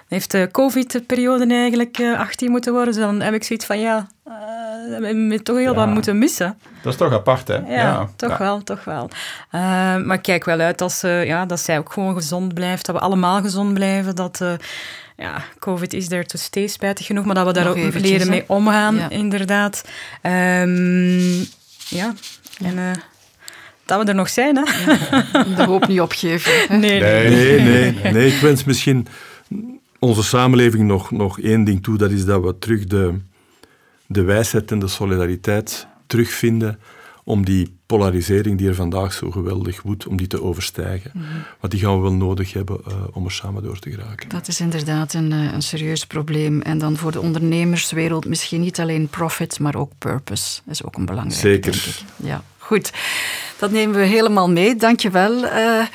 heeft 0.08 0.32
de 0.32 0.50
covid-periode 0.52 1.48
eigenlijk 1.48 2.00
18 2.18 2.52
moeten 2.52 2.74
worden. 2.74 2.94
Dus 2.94 3.04
dan 3.04 3.22
heb 3.22 3.34
ik 3.34 3.44
zoiets 3.44 3.66
van, 3.66 3.80
ja, 3.80 4.08
we 4.88 5.06
hebben 5.06 5.44
toch 5.44 5.58
heel 5.58 5.74
wat 5.74 5.88
moeten 5.88 6.18
missen. 6.18 6.58
Dat 6.82 6.94
is 6.94 7.00
toch 7.00 7.14
apart, 7.14 7.48
hè? 7.48 7.58
Ja, 7.58 8.10
toch 8.16 8.38
wel, 8.38 8.64
toch 8.64 8.84
wel. 8.84 9.10
Uh, 9.52 9.62
maar 9.98 10.14
ik 10.18 10.22
kijk 10.22 10.46
wel 10.46 10.60
uit 10.60 10.82
als, 10.82 11.04
uh, 11.04 11.26
ja, 11.26 11.46
dat 11.46 11.60
zij 11.60 11.78
ook 11.78 11.92
gewoon 11.92 12.16
gezond 12.16 12.54
blijft, 12.54 12.86
dat 12.86 12.96
we 12.96 13.02
allemaal 13.02 13.42
gezond 13.42 13.74
blijven, 13.74 14.16
dat... 14.16 14.40
Uh, 14.42 14.54
ja, 15.18 15.44
COVID 15.60 15.94
is 15.94 16.12
er 16.12 16.26
to 16.26 16.38
stay, 16.38 16.68
spijtig 16.68 17.06
genoeg, 17.06 17.26
maar 17.26 17.36
dat 17.36 17.46
we 17.46 17.54
daar 17.54 17.68
ook 17.68 17.94
leren 17.94 18.30
mee 18.30 18.44
omgaan, 18.48 18.96
ja. 18.96 19.10
inderdaad. 19.10 19.84
Um, 20.22 21.46
ja, 21.90 22.14
en 22.58 22.78
uh, 22.78 22.92
dat 23.86 24.04
we 24.04 24.10
er 24.10 24.16
nog 24.16 24.30
zijn, 24.30 24.56
hè. 24.56 24.62
Ja, 24.62 25.44
de 25.56 25.64
hoop 25.64 25.88
niet 25.88 26.02
opgeven. 26.02 26.80
Nee 26.80 27.00
nee. 27.00 27.30
nee, 27.30 27.60
nee, 27.60 27.94
nee. 28.14 28.34
Ik 28.34 28.42
wens 28.42 28.64
misschien 28.64 29.08
onze 30.00 30.24
samenleving 30.24 30.88
nog, 30.88 31.12
nog 31.12 31.40
één 31.40 31.64
ding 31.64 31.84
toe, 31.84 31.98
dat 31.98 32.12
is 32.12 32.26
dat 32.26 32.42
we 32.42 32.58
terug 32.60 32.84
de 32.84 33.14
de 34.08 34.22
wijsheid 34.22 34.72
en 34.72 34.80
de 34.80 34.88
solidariteit 34.88 35.88
terugvinden 36.08 36.80
om 37.24 37.46
die 37.46 37.78
polarisering 37.86 38.58
die 38.58 38.68
er 38.68 38.76
vandaag 38.76 39.14
zo 39.14 39.32
geweldig 39.32 39.82
woedt, 39.82 40.08
om 40.08 40.18
die 40.18 40.28
te 40.28 40.44
overstijgen. 40.44 41.12
Mm 41.14 41.24
Want 41.60 41.74
die 41.74 41.82
gaan 41.82 41.96
we 41.96 42.02
wel 42.02 42.14
nodig 42.14 42.54
hebben 42.54 42.82
uh, 42.88 42.94
om 43.12 43.26
er 43.26 43.32
samen 43.32 43.64
door 43.64 43.80
te 43.80 43.92
geraken. 43.92 44.30
Dat 44.30 44.48
is 44.48 44.60
inderdaad 44.60 45.14
een, 45.14 45.32
uh, 45.32 45.54
een 45.54 45.62
serieus 45.62 46.06
probleem. 46.06 46.62
En 46.62 46.78
dan 46.78 46.98
voor 46.98 47.12
de 47.12 47.22
ondernemerswereld 47.22 48.26
misschien 48.26 48.62
niet 48.62 48.80
alleen 48.80 49.08
profit, 49.08 49.60
maar 49.60 49.76
ook 49.76 49.92
purpose. 49.98 50.62
Dat 50.66 50.74
is 50.74 50.84
ook 50.84 50.96
een 50.96 51.06
belangrijk, 51.06 51.40
Zeker. 51.40 51.72
denk 51.72 51.84
ik. 51.84 52.02
Ja, 52.16 52.44
goed. 52.58 52.94
Dat 53.60 53.72
nemen 53.72 53.96
we 53.96 54.06
helemaal 54.06 54.50
mee. 54.50 54.76
Dank 54.76 55.00
je 55.00 55.10
wel. 55.10 55.44
Uh, 55.44 55.86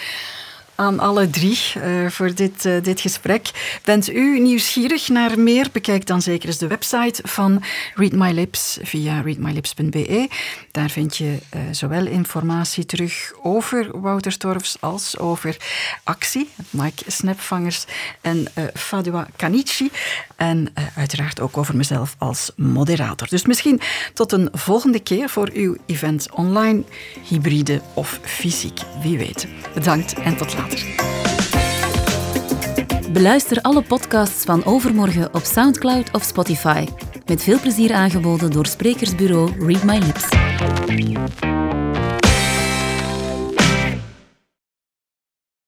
aan 0.81 0.99
alle 0.99 1.31
drie 1.31 1.59
uh, 1.77 2.09
voor 2.09 2.35
dit, 2.35 2.64
uh, 2.64 2.83
dit 2.83 3.01
gesprek. 3.01 3.51
Bent 3.85 4.11
u 4.12 4.40
nieuwsgierig 4.40 5.09
naar 5.09 5.38
meer? 5.38 5.69
Bekijk 5.73 6.07
dan 6.07 6.23
zeker 6.23 6.49
eens 6.49 6.59
de 6.59 6.66
website 6.66 7.23
van 7.25 7.62
Read 7.95 8.12
My 8.12 8.33
Lips 8.33 8.79
via 8.83 9.21
readmylips.be. 9.21 10.29
Daar 10.71 10.90
vind 10.90 11.16
je 11.16 11.38
uh, 11.55 11.61
zowel 11.71 12.07
informatie 12.07 12.87
terug 12.87 13.33
over 13.43 14.01
Wouter 14.01 14.37
Torfs 14.37 14.77
als 14.81 15.19
over 15.19 15.57
Actie, 16.05 16.49
Mike 16.71 17.05
Snapvangers 17.07 17.85
en 18.21 18.49
Fadua 18.75 19.27
Kanichi. 19.37 19.90
En 20.37 20.73
uiteraard 20.95 21.40
ook 21.40 21.57
over 21.57 21.77
mezelf 21.77 22.14
als 22.19 22.51
moderator. 22.57 23.29
Dus 23.29 23.47
misschien 23.47 23.81
tot 24.14 24.33
een 24.33 24.49
volgende 24.53 25.01
keer 25.01 25.29
voor 25.29 25.51
uw 25.53 25.77
event 25.87 26.31
online, 26.33 26.83
hybride 27.29 27.81
of 27.95 28.19
fysiek. 28.23 28.81
Wie 29.03 29.19
weet. 29.19 29.47
Bedankt 29.75 30.14
en 30.14 30.37
tot 30.37 30.55
Beluister 33.12 33.62
alle 33.62 33.83
podcasts 33.83 34.44
van 34.44 34.64
Overmorgen 34.64 35.35
op 35.35 35.42
Soundcloud 35.42 36.11
of 36.12 36.22
Spotify. 36.22 36.87
Met 37.26 37.42
veel 37.42 37.61
plezier 37.61 37.92
aangeboden 37.92 38.50
door 38.50 38.66
sprekersbureau 38.66 39.66
Read 39.66 39.85
My 39.85 39.98
Lips. 39.98 40.28